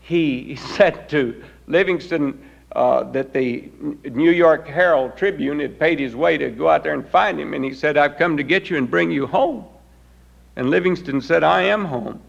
he 0.00 0.56
said 0.76 1.08
to 1.10 1.42
Livingstone 1.66 2.40
uh, 2.72 3.02
that 3.10 3.32
the 3.32 3.68
New 4.04 4.30
York 4.30 4.66
Herald 4.68 5.16
Tribune 5.16 5.60
had 5.60 5.78
paid 5.78 5.98
his 5.98 6.14
way 6.14 6.38
to 6.38 6.50
go 6.50 6.68
out 6.68 6.84
there 6.84 6.94
and 6.94 7.06
find 7.08 7.40
him, 7.40 7.54
and 7.54 7.64
he 7.64 7.74
said, 7.74 7.96
I've 7.96 8.16
come 8.16 8.36
to 8.36 8.42
get 8.42 8.70
you 8.70 8.76
and 8.76 8.90
bring 8.90 9.10
you 9.10 9.26
home. 9.26 9.64
And 10.54 10.70
Livingstone 10.70 11.20
said, 11.20 11.42
I 11.42 11.62
am 11.62 11.84
home. 11.84 12.22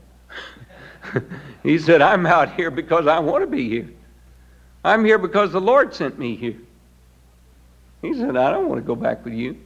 he 1.64 1.78
said, 1.78 2.02
I'm 2.02 2.26
out 2.26 2.54
here 2.54 2.72
because 2.72 3.08
I 3.08 3.20
want 3.20 3.44
to 3.44 3.48
be 3.48 3.70
here. 3.70 3.90
I'm 4.84 5.06
here 5.06 5.18
because 5.18 5.52
the 5.52 5.62
Lord 5.62 5.94
sent 5.94 6.18
me 6.18 6.36
here. 6.36 6.56
He 8.02 8.14
said, 8.14 8.38
I 8.38 8.52
don't 8.52 8.70
want 8.70 8.82
to 8.82 8.86
go 8.86 8.96
back 8.96 9.24
with 9.24 9.34
you. 9.34 9.58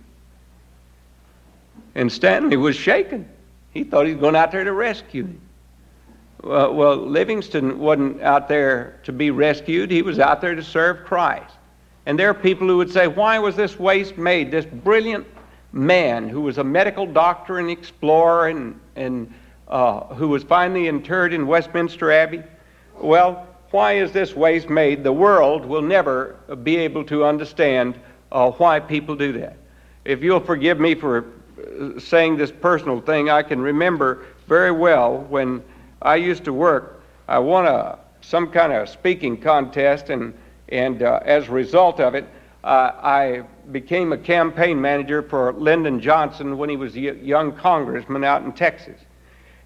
And 1.95 2.11
Stanley 2.11 2.57
was 2.57 2.75
shaken. 2.75 3.27
He 3.73 3.83
thought 3.83 4.05
he 4.05 4.13
was 4.13 4.21
going 4.21 4.35
out 4.35 4.51
there 4.51 4.63
to 4.63 4.73
rescue 4.73 5.23
him. 5.23 5.41
Well, 6.43 6.73
well, 6.73 6.95
Livingstone 6.95 7.79
wasn't 7.79 8.21
out 8.21 8.47
there 8.47 8.99
to 9.03 9.11
be 9.11 9.31
rescued, 9.31 9.91
he 9.91 10.01
was 10.01 10.19
out 10.19 10.41
there 10.41 10.55
to 10.55 10.63
serve 10.63 11.05
Christ. 11.05 11.55
And 12.05 12.17
there 12.17 12.29
are 12.29 12.33
people 12.33 12.67
who 12.67 12.77
would 12.77 12.91
say, 12.91 13.07
Why 13.07 13.37
was 13.39 13.55
this 13.55 13.77
waste 13.79 14.17
made? 14.17 14.49
This 14.49 14.65
brilliant 14.65 15.27
man 15.71 16.27
who 16.27 16.41
was 16.41 16.57
a 16.57 16.63
medical 16.63 17.05
doctor 17.05 17.59
and 17.59 17.69
explorer 17.69 18.47
and, 18.47 18.79
and 18.95 19.33
uh, 19.67 20.01
who 20.15 20.27
was 20.27 20.43
finally 20.43 20.87
interred 20.87 21.31
in 21.31 21.45
Westminster 21.47 22.11
Abbey. 22.11 22.43
Well, 22.99 23.47
why 23.69 23.93
is 23.93 24.11
this 24.11 24.35
waste 24.35 24.69
made? 24.69 25.03
The 25.03 25.13
world 25.13 25.65
will 25.65 25.81
never 25.81 26.35
be 26.63 26.75
able 26.77 27.05
to 27.05 27.23
understand 27.23 27.99
uh, 28.31 28.51
why 28.51 28.79
people 28.79 29.15
do 29.15 29.31
that. 29.33 29.57
If 30.03 30.23
you'll 30.23 30.41
forgive 30.41 30.79
me 30.79 30.95
for 30.95 31.25
saying 31.99 32.37
this 32.37 32.51
personal 32.51 33.01
thing, 33.01 33.29
I 33.29 33.43
can 33.43 33.61
remember 33.61 34.25
very 34.47 34.71
well 34.71 35.19
when 35.29 35.63
I 36.01 36.15
used 36.15 36.43
to 36.45 36.53
work. 36.53 37.01
I 37.27 37.39
won 37.39 37.65
a 37.65 37.99
some 38.21 38.51
kind 38.51 38.71
of 38.71 38.87
speaking 38.87 39.37
contest, 39.37 40.09
and 40.09 40.33
and 40.69 41.03
uh, 41.03 41.19
as 41.23 41.47
a 41.47 41.51
result 41.51 41.99
of 41.99 42.15
it, 42.15 42.25
uh, 42.63 42.91
I 43.01 43.43
became 43.71 44.13
a 44.13 44.17
campaign 44.17 44.79
manager 44.79 45.21
for 45.21 45.53
Lyndon 45.53 45.99
Johnson 45.99 46.57
when 46.57 46.69
he 46.69 46.77
was 46.77 46.95
a 46.95 46.99
young 46.99 47.51
congressman 47.53 48.23
out 48.23 48.43
in 48.43 48.51
Texas. 48.51 48.99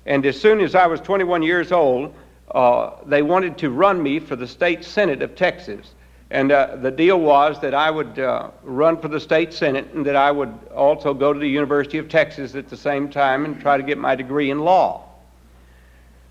And 0.05 0.25
as 0.25 0.39
soon 0.39 0.59
as 0.61 0.75
I 0.75 0.87
was 0.87 1.01
21 1.01 1.43
years 1.43 1.71
old, 1.71 2.13
uh, 2.51 2.91
they 3.05 3.21
wanted 3.21 3.57
to 3.59 3.69
run 3.69 4.01
me 4.01 4.19
for 4.19 4.35
the 4.35 4.47
state 4.47 4.83
senate 4.83 5.21
of 5.21 5.35
Texas. 5.35 5.93
And 6.35 6.51
uh, 6.51 6.75
the 6.75 6.91
deal 6.91 7.17
was 7.17 7.61
that 7.61 7.73
I 7.73 7.89
would 7.89 8.19
uh, 8.19 8.49
run 8.61 8.97
for 8.99 9.07
the 9.07 9.21
state 9.21 9.53
senate 9.53 9.93
and 9.93 10.05
that 10.05 10.17
I 10.17 10.31
would 10.31 10.53
also 10.75 11.13
go 11.13 11.31
to 11.31 11.39
the 11.39 11.47
University 11.47 11.97
of 11.97 12.09
Texas 12.09 12.55
at 12.55 12.67
the 12.67 12.75
same 12.75 13.09
time 13.09 13.45
and 13.45 13.57
try 13.61 13.77
to 13.77 13.83
get 13.83 13.97
my 13.97 14.15
degree 14.15 14.51
in 14.51 14.59
law. 14.59 15.07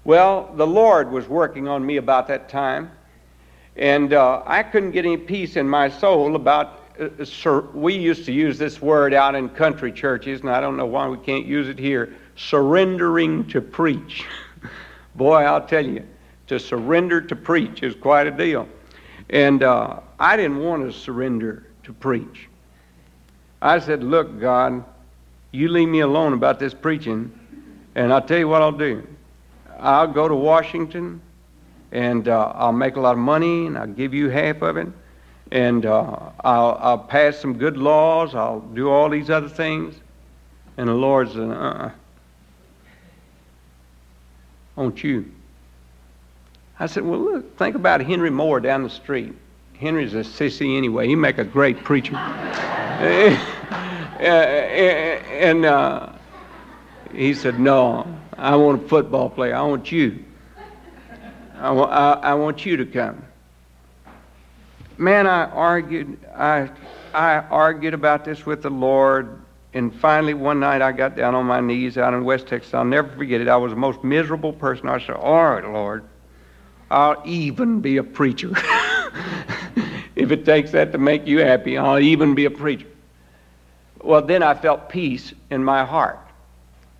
Well, 0.04 0.52
the 0.56 0.66
Lord 0.66 1.10
was 1.10 1.26
working 1.26 1.68
on 1.68 1.86
me 1.86 1.96
about 1.96 2.28
that 2.28 2.50
time, 2.50 2.90
and 3.76 4.12
uh, 4.12 4.42
I 4.44 4.62
couldn't 4.62 4.90
get 4.90 5.06
any 5.06 5.16
peace 5.16 5.56
in 5.56 5.66
my 5.66 5.88
soul 5.88 6.36
about. 6.36 6.82
Uh, 7.00 7.24
sur- 7.24 7.70
we 7.72 7.94
used 7.94 8.26
to 8.26 8.32
use 8.32 8.58
this 8.58 8.82
word 8.82 9.14
out 9.14 9.34
in 9.34 9.48
country 9.48 9.90
churches, 9.90 10.42
and 10.42 10.50
I 10.50 10.60
don't 10.60 10.76
know 10.76 10.84
why 10.84 11.08
we 11.08 11.16
can't 11.16 11.46
use 11.46 11.66
it 11.70 11.78
here 11.78 12.14
surrendering 12.36 13.48
to 13.48 13.62
preach. 13.62 14.26
Boy, 15.14 15.44
I'll 15.44 15.66
tell 15.66 15.86
you, 15.86 16.06
to 16.48 16.60
surrender 16.60 17.22
to 17.22 17.34
preach 17.34 17.82
is 17.82 17.94
quite 17.94 18.26
a 18.26 18.30
deal. 18.30 18.68
And 19.30 19.62
uh, 19.62 20.00
I 20.18 20.36
didn't 20.36 20.58
want 20.58 20.84
to 20.84 20.92
surrender 20.96 21.66
to 21.84 21.92
preach. 21.92 22.48
I 23.62 23.78
said, 23.78 24.04
Look, 24.04 24.40
God, 24.40 24.84
you 25.52 25.68
leave 25.68 25.88
me 25.88 26.00
alone 26.00 26.32
about 26.32 26.58
this 26.58 26.74
preaching, 26.74 27.32
and 27.94 28.12
I'll 28.12 28.22
tell 28.22 28.38
you 28.38 28.48
what 28.48 28.62
I'll 28.62 28.72
do. 28.72 29.06
I'll 29.78 30.06
go 30.06 30.28
to 30.28 30.34
Washington 30.34 31.20
and 31.92 32.28
uh, 32.28 32.52
I'll 32.54 32.72
make 32.72 32.96
a 32.96 33.00
lot 33.00 33.12
of 33.12 33.18
money 33.18 33.66
and 33.66 33.78
I'll 33.78 33.86
give 33.86 34.12
you 34.14 34.28
half 34.28 34.62
of 34.62 34.76
it. 34.76 34.88
And 35.52 35.86
uh, 35.86 36.16
I'll, 36.42 36.78
I'll 36.80 36.98
pass 36.98 37.38
some 37.38 37.56
good 37.56 37.76
laws. 37.76 38.34
I'll 38.34 38.60
do 38.60 38.90
all 38.90 39.08
these 39.08 39.30
other 39.30 39.48
things. 39.48 39.94
And 40.76 40.88
the 40.88 40.94
Lord 40.94 41.30
said, 41.30 41.42
uh 41.42 41.52
uh-uh. 41.52 41.90
Won't 44.74 45.04
you? 45.04 45.30
I 46.78 46.86
said, 46.86 47.04
Well, 47.04 47.20
look, 47.20 47.56
think 47.58 47.76
about 47.76 48.00
Henry 48.00 48.30
Moore 48.30 48.60
down 48.60 48.82
the 48.82 48.90
street. 48.90 49.34
Henry's 49.78 50.14
a 50.14 50.18
sissy 50.18 50.76
anyway. 50.76 51.06
He 51.06 51.16
make 51.16 51.38
a 51.38 51.44
great 51.44 51.82
preacher. 51.84 52.14
Eh, 52.94 53.36
eh, 54.20 54.30
eh, 54.30 55.48
and 55.48 55.66
uh, 55.66 56.08
he 57.12 57.34
said, 57.34 57.58
No, 57.58 58.06
I 58.38 58.54
want 58.54 58.84
a 58.84 58.88
football 58.88 59.28
player. 59.28 59.56
I 59.56 59.62
want 59.62 59.90
you. 59.90 60.24
I 61.56 61.72
want, 61.72 61.90
I, 61.90 62.12
I 62.12 62.34
want 62.34 62.64
you 62.64 62.76
to 62.76 62.86
come. 62.86 63.24
Man, 64.96 65.26
I 65.26 65.46
argued. 65.50 66.18
I, 66.34 66.70
I 67.12 67.38
argued 67.38 67.94
about 67.94 68.24
this 68.24 68.46
with 68.46 68.62
the 68.62 68.70
Lord. 68.70 69.40
And 69.72 69.92
finally, 69.92 70.34
one 70.34 70.60
night, 70.60 70.82
I 70.82 70.92
got 70.92 71.16
down 71.16 71.34
on 71.34 71.46
my 71.46 71.60
knees 71.60 71.98
out 71.98 72.14
in 72.14 72.24
West 72.24 72.46
Texas. 72.46 72.72
I'll 72.74 72.84
never 72.84 73.08
forget 73.16 73.40
it. 73.40 73.48
I 73.48 73.56
was 73.56 73.72
the 73.72 73.76
most 73.76 74.04
miserable 74.04 74.52
person. 74.52 74.88
I 74.88 75.00
said, 75.00 75.16
All 75.16 75.50
right, 75.50 75.64
Lord, 75.64 76.04
I'll 76.90 77.22
even 77.24 77.80
be 77.80 77.96
a 77.96 78.04
preacher. 78.04 78.50
if 80.16 80.30
it 80.30 80.44
takes 80.44 80.70
that 80.72 80.92
to 80.92 80.98
make 80.98 81.26
you 81.26 81.38
happy, 81.38 81.78
I'll 81.78 81.98
even 81.98 82.34
be 82.34 82.44
a 82.44 82.50
preacher. 82.50 82.86
Well, 84.02 84.22
then 84.22 84.42
I 84.42 84.54
felt 84.54 84.88
peace 84.88 85.32
in 85.50 85.64
my 85.64 85.84
heart 85.84 86.18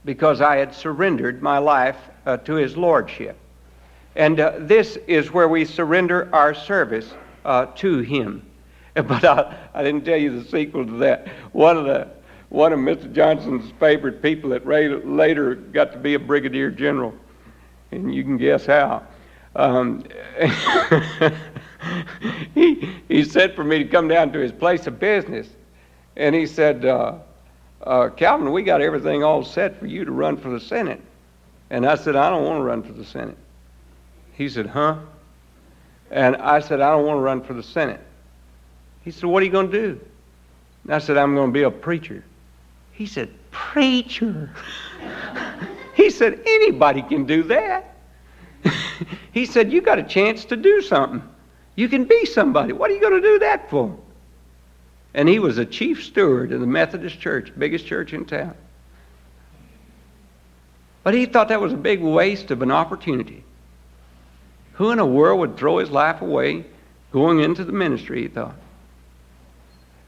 because 0.04 0.40
I 0.40 0.56
had 0.56 0.74
surrendered 0.74 1.42
my 1.42 1.58
life 1.58 1.96
uh, 2.26 2.38
to 2.38 2.54
His 2.54 2.76
Lordship. 2.76 3.36
And 4.16 4.38
uh, 4.40 4.54
this 4.58 4.96
is 5.06 5.32
where 5.32 5.48
we 5.48 5.64
surrender 5.64 6.28
our 6.34 6.54
service 6.54 7.12
uh, 7.44 7.66
to 7.76 7.98
Him. 7.98 8.44
But 8.94 9.24
I, 9.24 9.56
I, 9.74 9.82
didn't 9.82 10.04
tell 10.04 10.16
you 10.16 10.40
the 10.40 10.48
sequel 10.48 10.86
to 10.86 10.92
that. 10.98 11.26
One 11.50 11.76
of 11.76 11.84
the 11.84 12.08
one 12.48 12.72
of 12.72 12.78
Mr. 12.78 13.12
Johnson's 13.12 13.72
favorite 13.80 14.22
people 14.22 14.50
that 14.50 14.64
later 14.64 15.56
got 15.56 15.90
to 15.90 15.98
be 15.98 16.14
a 16.14 16.18
brigadier 16.20 16.70
general, 16.70 17.12
and 17.90 18.14
you 18.14 18.22
can 18.22 18.36
guess 18.36 18.66
how. 18.66 19.02
Um, 19.56 20.04
he 22.54 22.90
he 23.08 23.24
said 23.24 23.54
for 23.54 23.64
me 23.64 23.78
to 23.78 23.84
come 23.84 24.08
down 24.08 24.32
to 24.32 24.38
his 24.38 24.52
place 24.52 24.86
of 24.86 24.98
business, 24.98 25.48
and 26.16 26.34
he 26.34 26.46
said. 26.46 26.84
Uh, 26.84 27.18
uh, 27.84 28.08
Calvin, 28.08 28.50
we 28.50 28.62
got 28.62 28.80
everything 28.80 29.22
all 29.22 29.44
set 29.44 29.78
for 29.78 29.86
you 29.86 30.04
to 30.04 30.10
run 30.10 30.36
for 30.38 30.48
the 30.48 30.60
Senate. 30.60 31.00
And 31.70 31.86
I 31.86 31.96
said, 31.96 32.16
I 32.16 32.30
don't 32.30 32.44
want 32.44 32.60
to 32.60 32.62
run 32.62 32.82
for 32.82 32.92
the 32.92 33.04
Senate. 33.04 33.36
He 34.32 34.48
said, 34.48 34.66
huh? 34.66 34.98
And 36.10 36.36
I 36.36 36.60
said, 36.60 36.80
I 36.80 36.90
don't 36.90 37.06
want 37.06 37.18
to 37.18 37.22
run 37.22 37.42
for 37.42 37.52
the 37.52 37.62
Senate. 37.62 38.00
He 39.02 39.10
said, 39.10 39.24
what 39.24 39.42
are 39.42 39.46
you 39.46 39.52
going 39.52 39.70
to 39.70 39.80
do? 39.80 40.00
And 40.84 40.94
I 40.94 40.98
said, 40.98 41.18
I'm 41.18 41.34
going 41.34 41.50
to 41.50 41.52
be 41.52 41.62
a 41.62 41.70
preacher. 41.70 42.24
He 42.92 43.06
said, 43.06 43.30
preacher? 43.50 44.50
he 45.94 46.10
said, 46.10 46.40
anybody 46.46 47.02
can 47.02 47.26
do 47.26 47.42
that. 47.44 47.93
he 49.32 49.46
said, 49.46 49.72
you 49.72 49.80
got 49.80 49.98
a 49.98 50.02
chance 50.02 50.44
to 50.46 50.56
do 50.56 50.80
something. 50.82 51.22
You 51.76 51.88
can 51.88 52.04
be 52.04 52.24
somebody. 52.24 52.72
What 52.72 52.90
are 52.90 52.94
you 52.94 53.00
going 53.00 53.20
to 53.20 53.28
do 53.28 53.38
that 53.40 53.68
for? 53.70 53.96
And 55.12 55.28
he 55.28 55.38
was 55.38 55.58
a 55.58 55.64
chief 55.64 56.04
steward 56.04 56.52
in 56.52 56.60
the 56.60 56.66
Methodist 56.66 57.20
church, 57.20 57.52
biggest 57.56 57.86
church 57.86 58.12
in 58.12 58.24
town. 58.24 58.54
But 61.02 61.14
he 61.14 61.26
thought 61.26 61.48
that 61.48 61.60
was 61.60 61.72
a 61.72 61.76
big 61.76 62.00
waste 62.00 62.50
of 62.50 62.62
an 62.62 62.70
opportunity. 62.70 63.44
Who 64.74 64.90
in 64.90 64.98
the 64.98 65.04
world 65.04 65.38
would 65.40 65.56
throw 65.56 65.78
his 65.78 65.90
life 65.90 66.20
away 66.20 66.64
going 67.12 67.40
into 67.40 67.64
the 67.64 67.72
ministry, 67.72 68.22
he 68.22 68.28
thought. 68.28 68.56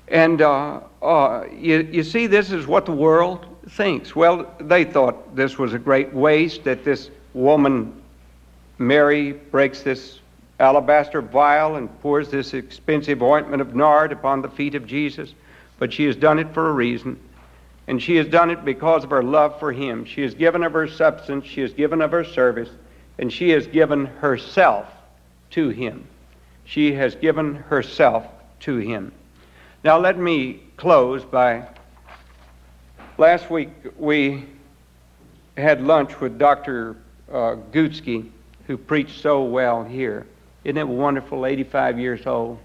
And 0.09 0.41
uh, 0.41 0.81
uh, 1.03 1.45
you, 1.53 1.89
you 1.93 2.03
see, 2.03 2.27
this 2.27 2.51
is 2.51 2.67
what 2.67 2.87
the 2.87 2.93
world 2.93 3.47
thinks. 3.71 4.17
Well, 4.17 4.53
they 4.61 4.85
thought 4.85 5.37
this 5.37 5.59
was 5.59 5.75
a 5.75 5.79
great 5.79 6.13
waste 6.13 6.65
that 6.65 6.85
this 6.85 7.11
woman, 7.35 8.01
Mary, 8.79 9.33
breaks 9.33 9.83
this 9.83 10.21
alabaster 10.59 11.21
vial 11.21 11.77
and 11.77 12.01
pours 12.01 12.31
this 12.31 12.55
expensive 12.55 13.23
ointment 13.23 13.61
of 13.61 13.75
nard 13.75 14.13
upon 14.13 14.43
the 14.43 14.49
feet 14.49 14.75
of 14.75 14.87
Jesus. 14.87 15.35
But 15.79 15.93
she 15.93 16.05
has 16.05 16.17
done 16.17 16.39
it 16.39 16.53
for 16.55 16.69
a 16.69 16.73
reason. 16.73 17.19
And 17.89 18.03
she 18.03 18.17
has 18.17 18.27
done 18.27 18.51
it 18.51 18.65
because 18.65 19.05
of 19.05 19.11
her 19.11 19.23
love 19.23 19.59
for 19.61 19.73
him. 19.73 20.05
She 20.05 20.23
has 20.23 20.35
given 20.35 20.63
of 20.63 20.73
her 20.73 20.89
substance, 20.89 21.47
she 21.47 21.61
has 21.61 21.73
given 21.73 22.01
of 22.01 22.11
her 22.11 22.25
service, 22.25 22.71
and 23.19 23.33
she 23.33 23.51
has 23.51 23.67
given 23.67 24.07
herself 24.07 24.87
to 25.51 25.69
him. 25.69 26.07
She 26.65 26.93
has 26.95 27.15
given 27.15 27.55
herself 27.55 28.27
to 28.61 28.79
him. 28.79 29.13
Now, 29.85 29.99
let 29.99 30.19
me 30.19 30.63
close 30.77 31.25
by 31.25 31.69
last 33.19 33.51
week 33.51 33.71
we 33.97 34.45
had 35.57 35.81
lunch 35.83 36.19
with 36.21 36.39
Dr. 36.39 36.97
Uh, 37.31 37.57
Gutzke, 37.73 38.29
who 38.67 38.77
preached 38.77 39.21
so 39.21 39.45
well 39.45 39.85
here. 39.85 40.27
Isn't 40.65 40.79
it 40.79 40.89
wonderful? 40.89 41.47
85 41.47 41.99
years 41.99 42.27
old. 42.27 42.59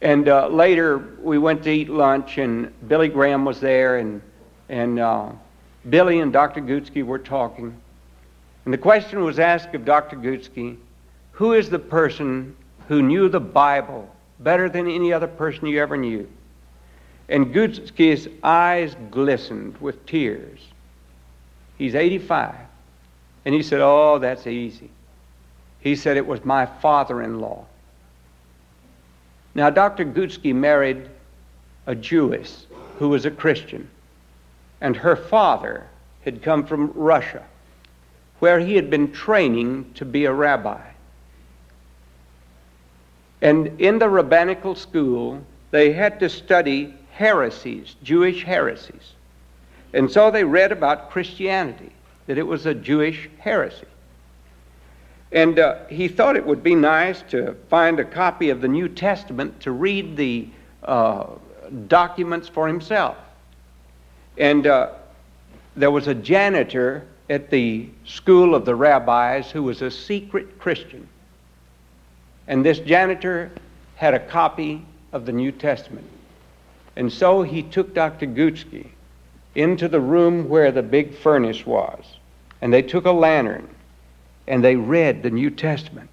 And 0.00 0.28
uh, 0.28 0.48
later 0.48 0.98
we 1.20 1.38
went 1.38 1.62
to 1.64 1.70
eat 1.70 1.90
lunch, 1.90 2.38
and 2.38 2.72
Billy 2.88 3.08
Graham 3.08 3.44
was 3.44 3.60
there, 3.60 3.98
and 3.98 4.22
and 4.70 4.98
uh, 4.98 5.30
Billy 5.88 6.20
and 6.20 6.32
Dr. 6.32 6.60
Gutzke 6.60 7.04
were 7.04 7.18
talking. 7.18 7.76
And 8.64 8.72
the 8.72 8.78
question 8.78 9.24
was 9.24 9.38
asked 9.38 9.74
of 9.74 9.84
Dr. 9.84 10.16
Gutzke, 10.16 10.76
who 11.32 11.54
is 11.54 11.68
the 11.68 11.78
person 11.78 12.56
who 12.88 13.02
knew 13.02 13.28
the 13.28 13.40
Bible 13.40 14.08
better 14.38 14.68
than 14.68 14.88
any 14.88 15.12
other 15.12 15.26
person 15.26 15.66
you 15.66 15.80
ever 15.80 15.96
knew? 15.96 16.28
And 17.28 17.52
Gutzke's 17.52 18.28
eyes 18.42 18.94
glistened 19.10 19.76
with 19.78 20.06
tears. 20.06 20.60
He's 21.78 21.94
85. 21.94 22.54
And 23.44 23.54
he 23.54 23.62
said, 23.62 23.80
Oh, 23.80 24.18
that's 24.18 24.46
easy. 24.46 24.90
He 25.80 25.96
said, 25.96 26.16
It 26.16 26.26
was 26.26 26.44
my 26.44 26.66
father 26.66 27.22
in 27.22 27.40
law. 27.40 27.66
Now, 29.54 29.70
Dr. 29.70 30.04
Gutzke 30.04 30.54
married 30.54 31.08
a 31.86 31.94
Jewess 31.94 32.66
who 32.98 33.08
was 33.08 33.24
a 33.24 33.30
Christian, 33.30 33.88
and 34.80 34.96
her 34.96 35.16
father 35.16 35.86
had 36.24 36.42
come 36.42 36.66
from 36.66 36.92
Russia, 36.94 37.44
where 38.38 38.60
he 38.60 38.76
had 38.76 38.90
been 38.90 39.10
training 39.10 39.90
to 39.94 40.04
be 40.04 40.26
a 40.26 40.32
rabbi. 40.32 40.80
And 43.42 43.80
in 43.80 43.98
the 43.98 44.08
rabbinical 44.08 44.74
school, 44.74 45.42
they 45.70 45.92
had 45.92 46.20
to 46.20 46.28
study 46.28 46.94
heresies, 47.12 47.96
Jewish 48.02 48.44
heresies. 48.44 49.12
And 49.92 50.10
so 50.10 50.30
they 50.30 50.44
read 50.44 50.72
about 50.72 51.10
Christianity, 51.10 51.90
that 52.30 52.38
it 52.38 52.46
was 52.46 52.64
a 52.64 52.72
Jewish 52.72 53.28
heresy. 53.40 53.88
And 55.32 55.58
uh, 55.58 55.84
he 55.86 56.06
thought 56.06 56.36
it 56.36 56.46
would 56.46 56.62
be 56.62 56.76
nice 56.76 57.22
to 57.30 57.56
find 57.68 57.98
a 57.98 58.04
copy 58.04 58.50
of 58.50 58.60
the 58.60 58.68
New 58.68 58.88
Testament 58.88 59.58
to 59.62 59.72
read 59.72 60.16
the 60.16 60.46
uh, 60.84 61.26
documents 61.88 62.46
for 62.46 62.68
himself. 62.68 63.16
And 64.38 64.68
uh, 64.68 64.90
there 65.74 65.90
was 65.90 66.06
a 66.06 66.14
janitor 66.14 67.04
at 67.28 67.50
the 67.50 67.88
school 68.04 68.54
of 68.54 68.64
the 68.64 68.76
rabbis 68.76 69.50
who 69.50 69.64
was 69.64 69.82
a 69.82 69.90
secret 69.90 70.56
Christian. 70.60 71.08
And 72.46 72.64
this 72.64 72.78
janitor 72.78 73.50
had 73.96 74.14
a 74.14 74.20
copy 74.20 74.86
of 75.10 75.26
the 75.26 75.32
New 75.32 75.50
Testament. 75.50 76.06
And 76.94 77.12
so 77.12 77.42
he 77.42 77.64
took 77.64 77.92
Dr. 77.92 78.26
Gutzke 78.26 78.86
into 79.54 79.88
the 79.88 80.00
room 80.00 80.48
where 80.48 80.70
the 80.70 80.82
big 80.82 81.14
furnace 81.14 81.66
was. 81.66 82.04
And 82.60 82.72
they 82.72 82.82
took 82.82 83.06
a 83.06 83.12
lantern 83.12 83.68
and 84.46 84.62
they 84.62 84.76
read 84.76 85.22
the 85.22 85.30
New 85.30 85.50
Testament. 85.50 86.10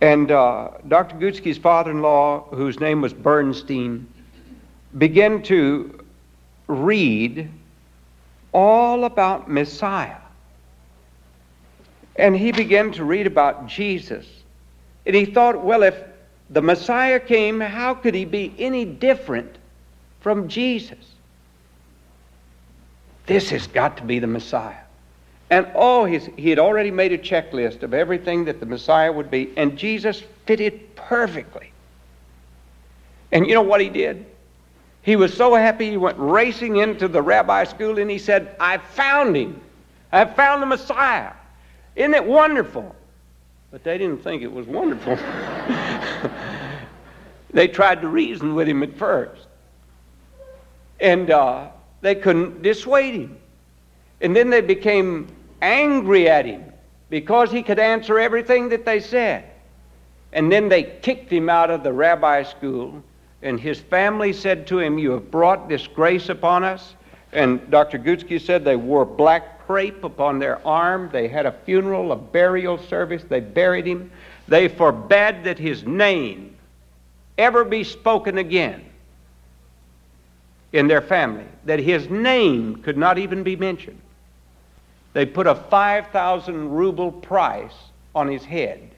And 0.00 0.30
uh, 0.30 0.70
Dr. 0.88 1.16
Gutzke's 1.16 1.58
father 1.58 1.90
in 1.90 2.00
law, 2.00 2.46
whose 2.50 2.80
name 2.80 3.02
was 3.02 3.12
Bernstein, 3.12 4.06
began 4.96 5.42
to 5.42 6.04
read 6.66 7.50
all 8.52 9.04
about 9.04 9.50
Messiah. 9.50 10.16
And 12.16 12.36
he 12.36 12.50
began 12.50 12.92
to 12.92 13.04
read 13.04 13.26
about 13.26 13.66
Jesus. 13.66 14.26
And 15.06 15.14
he 15.14 15.26
thought, 15.26 15.62
well, 15.62 15.82
if 15.82 15.94
the 16.48 16.62
Messiah 16.62 17.20
came, 17.20 17.60
how 17.60 17.94
could 17.94 18.14
he 18.14 18.24
be 18.24 18.54
any 18.58 18.84
different 18.84 19.56
from 20.20 20.48
Jesus? 20.48 21.14
This 23.30 23.50
has 23.50 23.68
got 23.68 23.96
to 23.98 24.02
be 24.02 24.18
the 24.18 24.26
Messiah. 24.26 24.82
And 25.50 25.68
oh, 25.76 26.04
he 26.04 26.50
had 26.50 26.58
already 26.58 26.90
made 26.90 27.12
a 27.12 27.18
checklist 27.18 27.84
of 27.84 27.94
everything 27.94 28.46
that 28.46 28.58
the 28.58 28.66
Messiah 28.66 29.12
would 29.12 29.30
be, 29.30 29.52
and 29.56 29.78
Jesus 29.78 30.20
fitted 30.46 30.96
perfectly. 30.96 31.70
And 33.30 33.46
you 33.46 33.54
know 33.54 33.62
what 33.62 33.80
he 33.80 33.88
did? 33.88 34.26
He 35.02 35.14
was 35.14 35.32
so 35.32 35.54
happy 35.54 35.90
he 35.90 35.96
went 35.96 36.18
racing 36.18 36.78
into 36.78 37.06
the 37.06 37.22
rabbi 37.22 37.62
school 37.62 38.00
and 38.00 38.10
he 38.10 38.18
said, 38.18 38.56
I 38.58 38.78
found 38.78 39.36
him. 39.36 39.60
I 40.10 40.24
found 40.24 40.60
the 40.60 40.66
Messiah. 40.66 41.30
Isn't 41.94 42.14
it 42.14 42.24
wonderful? 42.24 42.96
But 43.70 43.84
they 43.84 43.96
didn't 43.96 44.24
think 44.24 44.42
it 44.42 44.50
was 44.50 44.66
wonderful. 44.66 45.14
they 47.52 47.68
tried 47.68 48.00
to 48.00 48.08
reason 48.08 48.56
with 48.56 48.68
him 48.68 48.82
at 48.82 48.96
first. 48.96 49.46
And 50.98 51.30
uh, 51.30 51.68
they 52.00 52.14
couldn't 52.14 52.62
dissuade 52.62 53.14
him. 53.14 53.36
And 54.20 54.34
then 54.34 54.50
they 54.50 54.60
became 54.60 55.28
angry 55.62 56.28
at 56.28 56.46
him 56.46 56.64
because 57.08 57.50
he 57.50 57.62
could 57.62 57.78
answer 57.78 58.18
everything 58.18 58.68
that 58.70 58.84
they 58.84 59.00
said. 59.00 59.44
And 60.32 60.50
then 60.50 60.68
they 60.68 60.84
kicked 60.84 61.30
him 61.30 61.48
out 61.48 61.70
of 61.70 61.82
the 61.82 61.92
rabbi 61.92 62.44
school, 62.44 63.02
and 63.42 63.58
his 63.58 63.80
family 63.80 64.32
said 64.32 64.66
to 64.68 64.78
him, 64.78 64.98
You 64.98 65.12
have 65.12 65.30
brought 65.30 65.68
disgrace 65.68 66.28
upon 66.28 66.62
us. 66.62 66.94
And 67.32 67.70
Dr. 67.70 67.98
Gutzke 67.98 68.40
said 68.40 68.64
they 68.64 68.76
wore 68.76 69.04
black 69.04 69.66
crape 69.66 70.04
upon 70.04 70.38
their 70.38 70.64
arm. 70.66 71.10
They 71.12 71.28
had 71.28 71.46
a 71.46 71.52
funeral, 71.52 72.12
a 72.12 72.16
burial 72.16 72.78
service. 72.78 73.24
They 73.28 73.40
buried 73.40 73.86
him. 73.86 74.10
They 74.48 74.68
forbade 74.68 75.44
that 75.44 75.58
his 75.58 75.84
name 75.84 76.56
ever 77.38 77.64
be 77.64 77.84
spoken 77.84 78.38
again 78.38 78.89
in 80.72 80.88
their 80.88 81.02
family, 81.02 81.46
that 81.64 81.78
his 81.78 82.08
name 82.08 82.76
could 82.76 82.96
not 82.96 83.18
even 83.18 83.42
be 83.42 83.56
mentioned. 83.56 84.00
They 85.12 85.26
put 85.26 85.46
a 85.46 85.54
5,000 85.54 86.70
ruble 86.70 87.10
price 87.10 87.74
on 88.14 88.28
his 88.28 88.44
head 88.44 88.90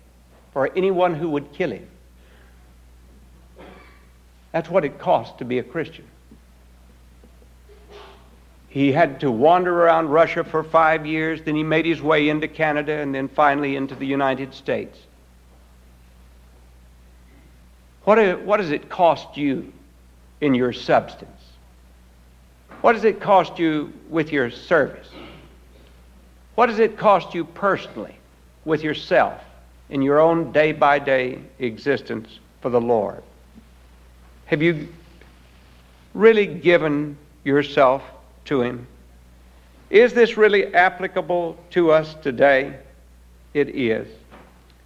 for 0.53 0.71
anyone 0.77 1.15
who 1.15 1.31
would 1.31 1.53
kill 1.53 1.71
him. 1.71 1.89
That's 4.53 4.69
what 4.69 4.85
it 4.85 4.99
cost 4.99 5.39
to 5.39 5.47
be 5.47 5.59
a 5.59 5.63
Christian. 5.63 6.05
He 8.69 8.93
had 8.93 9.21
to 9.21 9.31
wander 9.31 9.85
around 9.85 10.09
Russia 10.09 10.45
for 10.45 10.63
five 10.63 11.05
years, 11.05 11.43
then 11.43 11.57
he 11.57 11.63
made 11.63 11.85
his 11.85 12.01
way 12.01 12.29
into 12.29 12.49
Canada, 12.49 12.93
and 12.93 13.15
then 13.15 13.29
finally 13.29 13.77
into 13.77 13.95
the 13.95 14.07
United 14.07 14.55
States. 14.55 14.99
What, 18.05 18.43
what 18.43 18.57
does 18.57 18.71
it 18.71 18.89
cost 18.89 19.37
you 19.37 19.73
in 20.41 20.55
your 20.55 20.73
substance? 20.73 21.42
What 22.83 22.95
does 22.95 23.05
it 23.05 23.21
cost 23.21 23.59
you 23.61 23.93
with 24.11 24.33
your 24.33 24.51
service? 24.51 25.09
What 26.57 26.67
does 26.67 26.81
it 26.81 26.99
cost 26.99 27.33
you 27.33 27.45
personally 27.45 28.17
with 28.65 28.83
yourself 28.83 29.41
in 29.89 30.03
your 30.03 30.19
own 30.19 30.51
day 30.53 30.73
by 30.73 30.99
day 30.99 31.39
existence 31.61 32.41
for 32.61 32.71
the 32.71 32.81
Lord? 32.81 33.23
Have 34.47 34.63
you 34.63 34.89
really 36.13 36.47
given 36.47 37.17
yourself 37.45 38.03
to 38.47 38.63
Him? 38.63 38.87
Is 39.89 40.13
this 40.13 40.37
really 40.37 40.75
applicable 40.75 41.57
to 41.71 41.93
us 41.93 42.15
today? 42.17 42.77
It 43.55 43.69
is. 43.77 44.09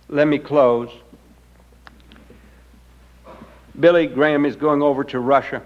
Let 0.09 0.29
me 0.29 0.39
close. 0.39 0.91
Billy 3.81 4.07
Graham 4.07 4.45
is 4.45 4.55
going 4.55 4.83
over 4.83 5.03
to 5.05 5.19
Russia. 5.19 5.63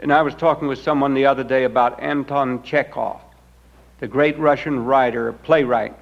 And 0.00 0.12
I 0.12 0.22
was 0.22 0.34
talking 0.34 0.68
with 0.68 0.80
someone 0.80 1.14
the 1.14 1.26
other 1.26 1.44
day 1.44 1.64
about 1.64 2.00
Anton 2.00 2.62
Chekhov 2.62 3.20
the 4.00 4.06
great 4.06 4.38
Russian 4.38 4.84
writer, 4.84 5.32
playwright. 5.32 5.94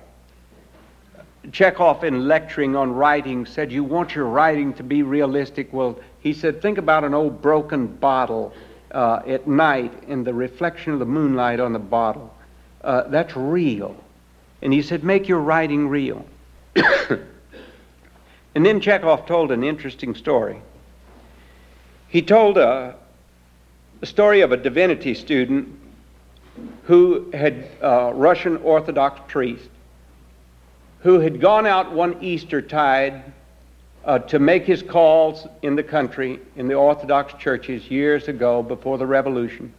Chekhov, 1.52 2.04
in 2.04 2.26
lecturing 2.26 2.74
on 2.76 2.92
writing, 2.92 3.46
said, 3.46 3.70
You 3.72 3.84
want 3.84 4.14
your 4.14 4.26
writing 4.26 4.74
to 4.74 4.82
be 4.82 5.02
realistic? 5.02 5.72
Well, 5.72 5.98
he 6.20 6.32
said, 6.32 6.60
Think 6.60 6.78
about 6.78 7.04
an 7.04 7.14
old 7.14 7.40
broken 7.40 7.86
bottle 7.86 8.52
uh, 8.90 9.20
at 9.26 9.46
night 9.46 10.02
and 10.08 10.26
the 10.26 10.34
reflection 10.34 10.92
of 10.92 10.98
the 10.98 11.06
moonlight 11.06 11.60
on 11.60 11.72
the 11.72 11.78
bottle. 11.78 12.34
Uh, 12.82 13.04
that's 13.08 13.36
real. 13.36 13.96
And 14.60 14.72
he 14.72 14.82
said, 14.82 15.04
Make 15.04 15.28
your 15.28 15.40
writing 15.40 15.88
real. 15.88 16.26
and 18.54 18.66
then 18.66 18.80
Chekhov 18.80 19.26
told 19.26 19.52
an 19.52 19.62
interesting 19.64 20.14
story. 20.14 20.60
He 22.08 22.22
told 22.22 22.58
a, 22.58 22.96
a 24.02 24.06
story 24.06 24.42
of 24.42 24.52
a 24.52 24.56
divinity 24.56 25.14
student 25.14 25.68
who 26.84 27.30
had 27.32 27.68
uh, 27.82 28.12
Russian 28.14 28.58
Orthodox 28.58 29.20
priest 29.28 29.68
who 31.00 31.20
had 31.20 31.40
gone 31.40 31.66
out 31.66 31.92
one 31.92 32.16
Easter 32.20 32.60
tide 32.60 33.22
uh, 34.04 34.18
to 34.18 34.38
make 34.38 34.64
his 34.64 34.82
calls 34.82 35.46
in 35.62 35.76
the 35.76 35.82
country 35.82 36.40
in 36.56 36.68
the 36.68 36.74
Orthodox 36.74 37.32
churches 37.34 37.90
years 37.90 38.28
ago 38.28 38.62
before 38.62 38.98
the 38.98 39.06
revolution. 39.06 39.72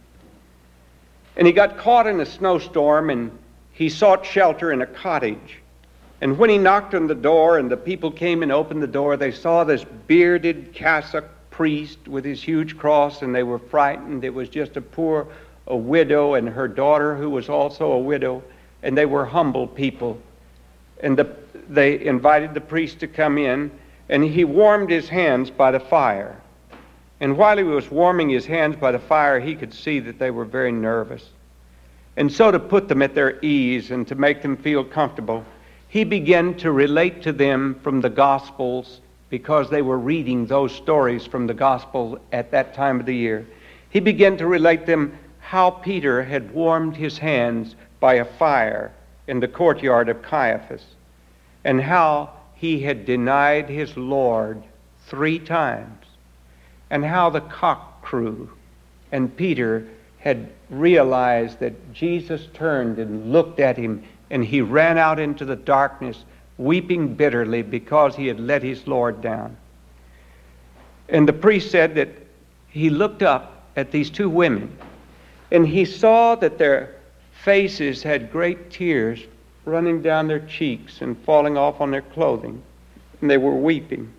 And 1.36 1.46
he 1.46 1.52
got 1.52 1.78
caught 1.78 2.06
in 2.06 2.20
a 2.20 2.26
snowstorm 2.26 3.10
and 3.10 3.30
he 3.72 3.88
sought 3.88 4.24
shelter 4.24 4.72
in 4.72 4.82
a 4.82 4.86
cottage. 4.86 5.58
And 6.20 6.36
when 6.38 6.50
he 6.50 6.58
knocked 6.58 6.94
on 6.94 7.06
the 7.06 7.14
door 7.14 7.58
and 7.58 7.70
the 7.70 7.76
people 7.76 8.10
came 8.10 8.42
and 8.42 8.50
opened 8.50 8.82
the 8.82 8.88
door, 8.88 9.16
they 9.16 9.30
saw 9.30 9.64
this 9.64 9.84
bearded 10.06 10.72
cassock 10.72 11.24
priest 11.58 12.06
with 12.06 12.24
his 12.24 12.40
huge 12.40 12.78
cross 12.78 13.22
and 13.22 13.34
they 13.34 13.42
were 13.42 13.58
frightened. 13.58 14.22
It 14.22 14.32
was 14.32 14.48
just 14.48 14.76
a 14.76 14.80
poor 14.80 15.26
a 15.66 15.76
widow 15.76 16.34
and 16.34 16.48
her 16.48 16.68
daughter, 16.68 17.16
who 17.16 17.28
was 17.28 17.48
also 17.48 17.90
a 17.90 17.98
widow, 17.98 18.44
and 18.84 18.96
they 18.96 19.06
were 19.06 19.24
humble 19.24 19.66
people. 19.66 20.16
And 21.00 21.18
the, 21.18 21.28
they 21.68 22.00
invited 22.06 22.54
the 22.54 22.60
priest 22.60 23.00
to 23.00 23.08
come 23.08 23.38
in, 23.38 23.72
and 24.08 24.22
he 24.22 24.44
warmed 24.44 24.88
his 24.88 25.08
hands 25.08 25.50
by 25.50 25.72
the 25.72 25.80
fire. 25.80 26.40
And 27.18 27.36
while 27.36 27.58
he 27.58 27.64
was 27.64 27.90
warming 27.90 28.28
his 28.28 28.46
hands 28.46 28.76
by 28.76 28.92
the 28.92 29.00
fire, 29.00 29.40
he 29.40 29.56
could 29.56 29.74
see 29.74 29.98
that 29.98 30.20
they 30.20 30.30
were 30.30 30.44
very 30.44 30.70
nervous. 30.70 31.28
And 32.16 32.32
so, 32.32 32.52
to 32.52 32.60
put 32.60 32.86
them 32.86 33.02
at 33.02 33.16
their 33.16 33.44
ease 33.44 33.90
and 33.90 34.06
to 34.06 34.14
make 34.14 34.42
them 34.42 34.56
feel 34.56 34.84
comfortable, 34.84 35.44
he 35.88 36.04
began 36.04 36.54
to 36.58 36.70
relate 36.70 37.20
to 37.22 37.32
them 37.32 37.80
from 37.82 38.00
the 38.00 38.10
Gospels 38.10 39.00
because 39.30 39.68
they 39.68 39.82
were 39.82 39.98
reading 39.98 40.46
those 40.46 40.74
stories 40.74 41.26
from 41.26 41.46
the 41.46 41.54
Gospel 41.54 42.18
at 42.32 42.50
that 42.50 42.74
time 42.74 43.00
of 43.00 43.06
the 43.06 43.14
year. 43.14 43.46
He 43.90 44.00
began 44.00 44.36
to 44.38 44.46
relate 44.46 44.86
them 44.86 45.18
how 45.40 45.70
Peter 45.70 46.22
had 46.22 46.52
warmed 46.52 46.96
his 46.96 47.18
hands 47.18 47.74
by 48.00 48.14
a 48.14 48.24
fire 48.24 48.92
in 49.26 49.40
the 49.40 49.48
courtyard 49.48 50.08
of 50.08 50.22
Caiaphas 50.22 50.84
and 51.64 51.80
how 51.80 52.30
he 52.54 52.80
had 52.80 53.06
denied 53.06 53.68
his 53.68 53.96
Lord 53.96 54.62
three 55.06 55.38
times 55.38 56.04
and 56.90 57.04
how 57.04 57.30
the 57.30 57.40
cock 57.40 58.02
crew 58.02 58.50
and 59.12 59.34
Peter 59.36 59.86
had 60.18 60.50
realized 60.70 61.60
that 61.60 61.92
Jesus 61.92 62.46
turned 62.52 62.98
and 62.98 63.32
looked 63.32 63.60
at 63.60 63.76
him 63.76 64.02
and 64.30 64.44
he 64.44 64.60
ran 64.60 64.98
out 64.98 65.18
into 65.18 65.44
the 65.44 65.56
darkness 65.56 66.24
weeping 66.58 67.14
bitterly 67.14 67.62
because 67.62 68.14
he 68.16 68.26
had 68.26 68.40
let 68.40 68.62
his 68.62 68.86
Lord 68.86 69.22
down. 69.22 69.56
And 71.08 71.26
the 71.26 71.32
priest 71.32 71.70
said 71.70 71.94
that 71.94 72.10
he 72.68 72.90
looked 72.90 73.22
up 73.22 73.62
at 73.76 73.90
these 73.90 74.10
two 74.10 74.28
women 74.28 74.76
and 75.50 75.66
he 75.66 75.84
saw 75.84 76.34
that 76.34 76.58
their 76.58 76.96
faces 77.42 78.02
had 78.02 78.30
great 78.30 78.70
tears 78.70 79.24
running 79.64 80.02
down 80.02 80.28
their 80.28 80.40
cheeks 80.40 81.00
and 81.00 81.16
falling 81.20 81.56
off 81.56 81.80
on 81.80 81.90
their 81.90 82.02
clothing, 82.02 82.60
and 83.20 83.30
they 83.30 83.38
were 83.38 83.54
weeping. 83.54 84.12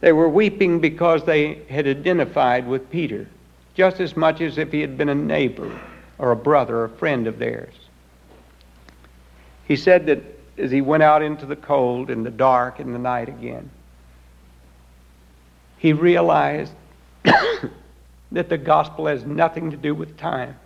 They 0.00 0.12
were 0.12 0.28
weeping 0.28 0.80
because 0.80 1.24
they 1.24 1.62
had 1.68 1.86
identified 1.86 2.66
with 2.66 2.90
Peter, 2.90 3.26
just 3.74 4.00
as 4.00 4.16
much 4.16 4.40
as 4.40 4.58
if 4.58 4.70
he 4.70 4.80
had 4.80 4.98
been 4.98 5.08
a 5.08 5.14
neighbor 5.14 5.80
or 6.18 6.32
a 6.32 6.36
brother 6.36 6.78
or 6.78 6.84
a 6.84 6.90
friend 6.90 7.26
of 7.26 7.38
theirs. 7.38 7.74
He 9.66 9.76
said 9.76 10.06
that 10.06 10.22
as 10.56 10.70
he 10.70 10.80
went 10.80 11.02
out 11.02 11.22
into 11.22 11.46
the 11.46 11.56
cold 11.56 12.10
and 12.10 12.24
the 12.24 12.30
dark 12.30 12.78
and 12.78 12.94
the 12.94 12.98
night 12.98 13.28
again, 13.28 13.70
he 15.78 15.92
realized 15.92 16.72
that 18.32 18.48
the 18.48 18.58
gospel 18.58 19.06
has 19.06 19.24
nothing 19.24 19.70
to 19.70 19.76
do 19.76 19.94
with 19.94 20.16
time. 20.16 20.56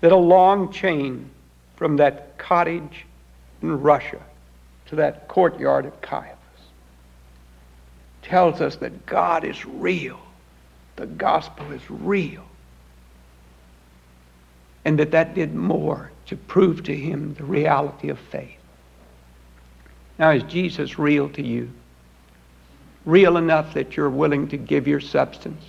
That 0.00 0.12
a 0.12 0.16
long 0.16 0.72
chain 0.72 1.30
from 1.76 1.96
that 1.98 2.38
cottage 2.38 3.04
in 3.62 3.80
Russia 3.80 4.20
to 4.86 4.96
that 4.96 5.28
courtyard 5.28 5.86
of 5.86 6.00
Caiaphas 6.00 6.36
tells 8.22 8.60
us 8.60 8.76
that 8.76 9.06
God 9.06 9.44
is 9.44 9.64
real. 9.64 10.20
The 10.96 11.06
gospel 11.06 11.70
is 11.72 11.82
real. 11.90 12.44
And 14.84 14.98
that 14.98 15.10
that 15.12 15.34
did 15.34 15.54
more 15.54 16.10
to 16.26 16.36
prove 16.36 16.82
to 16.84 16.94
him 16.94 17.34
the 17.34 17.44
reality 17.44 18.08
of 18.08 18.18
faith. 18.18 18.58
Now, 20.18 20.30
is 20.30 20.42
Jesus 20.44 20.98
real 20.98 21.28
to 21.30 21.42
you? 21.42 21.70
Real 23.04 23.36
enough 23.36 23.74
that 23.74 23.96
you're 23.96 24.10
willing 24.10 24.48
to 24.48 24.56
give 24.56 24.88
your 24.88 25.00
substance? 25.00 25.62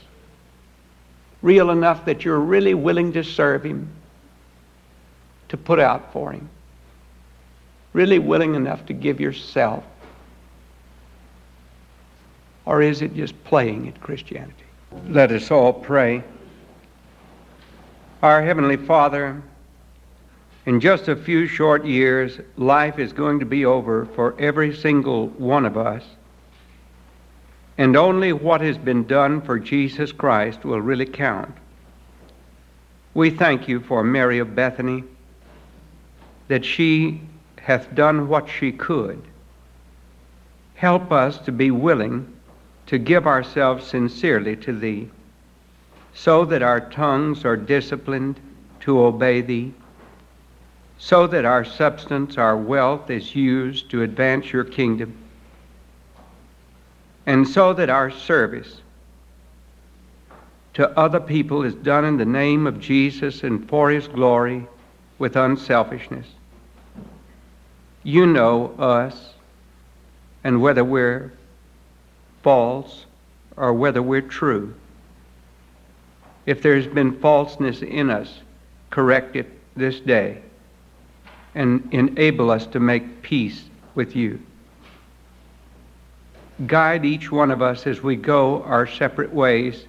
Real 1.41 1.69
enough 1.69 2.05
that 2.05 2.25
you're 2.25 2.39
really 2.39 2.73
willing 2.73 3.13
to 3.13 3.23
serve 3.23 3.63
him, 3.63 3.89
to 5.49 5.57
put 5.57 5.79
out 5.79 6.11
for 6.11 6.31
him? 6.31 6.49
Really 7.93 8.19
willing 8.19 8.55
enough 8.55 8.85
to 8.87 8.93
give 8.93 9.19
yourself? 9.19 9.83
Or 12.65 12.81
is 12.81 13.01
it 13.01 13.15
just 13.15 13.41
playing 13.43 13.87
at 13.87 14.01
Christianity? 14.01 14.65
Let 15.09 15.31
us 15.31 15.51
all 15.51 15.73
pray. 15.73 16.23
Our 18.23 18.41
Heavenly 18.41 18.77
Father, 18.77 19.41
in 20.67 20.81
just 20.81 21.07
a 21.07 21.15
few 21.15 21.47
short 21.47 21.85
years, 21.85 22.41
life 22.57 22.99
is 22.99 23.13
going 23.13 23.39
to 23.39 23.45
be 23.45 23.63
over 23.63 24.05
for 24.05 24.35
every 24.37 24.75
single 24.75 25.29
one 25.29 25.65
of 25.65 25.77
us. 25.77 26.03
And 27.77 27.95
only 27.95 28.33
what 28.33 28.59
has 28.59 28.77
been 28.77 29.07
done 29.07 29.41
for 29.41 29.59
Jesus 29.59 30.11
Christ 30.11 30.65
will 30.65 30.81
really 30.81 31.05
count. 31.05 31.55
We 33.13 33.29
thank 33.29 33.69
you 33.69 33.79
for 33.79 34.03
Mary 34.03 34.39
of 34.39 34.55
Bethany, 34.55 35.05
that 36.49 36.65
she 36.65 37.21
hath 37.59 37.95
done 37.95 38.27
what 38.27 38.49
she 38.49 38.73
could. 38.73 39.23
Help 40.75 41.13
us 41.13 41.37
to 41.39 41.51
be 41.53 41.71
willing 41.71 42.27
to 42.87 42.97
give 42.97 43.25
ourselves 43.25 43.87
sincerely 43.87 44.57
to 44.57 44.77
Thee, 44.77 45.07
so 46.13 46.43
that 46.43 46.61
our 46.61 46.81
tongues 46.81 47.45
are 47.45 47.55
disciplined 47.55 48.37
to 48.81 48.99
obey 48.99 49.39
Thee 49.39 49.73
so 50.99 51.27
that 51.27 51.45
our 51.45 51.63
substance, 51.63 52.37
our 52.37 52.57
wealth 52.57 53.09
is 53.09 53.35
used 53.35 53.89
to 53.91 54.01
advance 54.01 54.51
your 54.51 54.63
kingdom, 54.63 55.15
and 57.25 57.47
so 57.47 57.73
that 57.73 57.89
our 57.89 58.09
service 58.09 58.81
to 60.73 60.89
other 60.97 61.19
people 61.19 61.63
is 61.63 61.75
done 61.75 62.05
in 62.05 62.17
the 62.17 62.25
name 62.25 62.67
of 62.67 62.79
Jesus 62.79 63.43
and 63.43 63.67
for 63.67 63.89
his 63.89 64.07
glory 64.07 64.65
with 65.17 65.35
unselfishness. 65.35 66.27
You 68.03 68.25
know 68.25 68.73
us 68.77 69.33
and 70.43 70.61
whether 70.61 70.83
we're 70.83 71.33
false 72.43 73.05
or 73.55 73.73
whether 73.73 74.01
we're 74.01 74.21
true. 74.21 74.73
If 76.45 76.61
there's 76.61 76.87
been 76.87 77.19
falseness 77.19 77.81
in 77.81 78.09
us, 78.09 78.39
correct 78.89 79.35
it 79.35 79.49
this 79.75 79.99
day 79.99 80.41
and 81.57 81.91
enable 81.91 82.51
us 82.51 82.67
to 82.67 82.79
make 82.79 83.23
peace 83.23 83.63
with 83.95 84.15
you. 84.15 84.39
Guide 86.67 87.03
each 87.03 87.31
one 87.31 87.49
of 87.49 87.63
us 87.63 87.87
as 87.87 88.03
we 88.03 88.15
go 88.15 88.61
our 88.61 88.85
separate 88.85 89.33
ways 89.33 89.85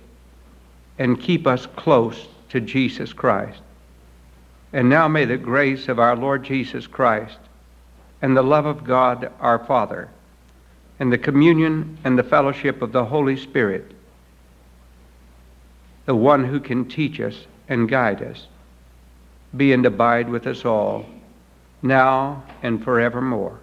and 0.99 1.21
keep 1.21 1.47
us 1.47 1.67
close 1.77 2.27
to 2.49 2.59
Jesus 2.59 3.13
Christ. 3.13 3.61
And 4.73 4.89
now 4.89 5.09
may 5.09 5.27
the 5.27 5.37
grace 5.37 5.89
of 5.89 5.99
our 5.99 6.17
Lord 6.17 6.43
Jesus 6.43 6.87
Christ 6.87 7.39
and 8.23 8.35
the 8.35 8.43
love 8.43 8.65
of 8.65 8.85
God 8.85 9.31
our 9.39 9.59
Father 9.59 10.09
and 10.99 11.13
the 11.13 11.19
communion 11.19 11.99
and 12.03 12.19
the 12.19 12.23
fellowship 12.23 12.81
of 12.81 12.93
the 12.93 13.05
Holy 13.05 13.37
Spirit, 13.37 13.93
the 16.07 16.15
one 16.15 16.45
who 16.45 16.61
can 16.61 16.89
teach 16.89 17.21
us 17.21 17.45
and 17.69 17.91
guide 17.91 18.23
us, 18.23 18.47
be 19.55 19.75
and 19.75 19.85
abide 19.85 20.31
with 20.31 20.47
us 20.47 20.65
all 20.65 21.05
now 21.83 22.45
and 22.63 22.83
forevermore. 22.83 23.61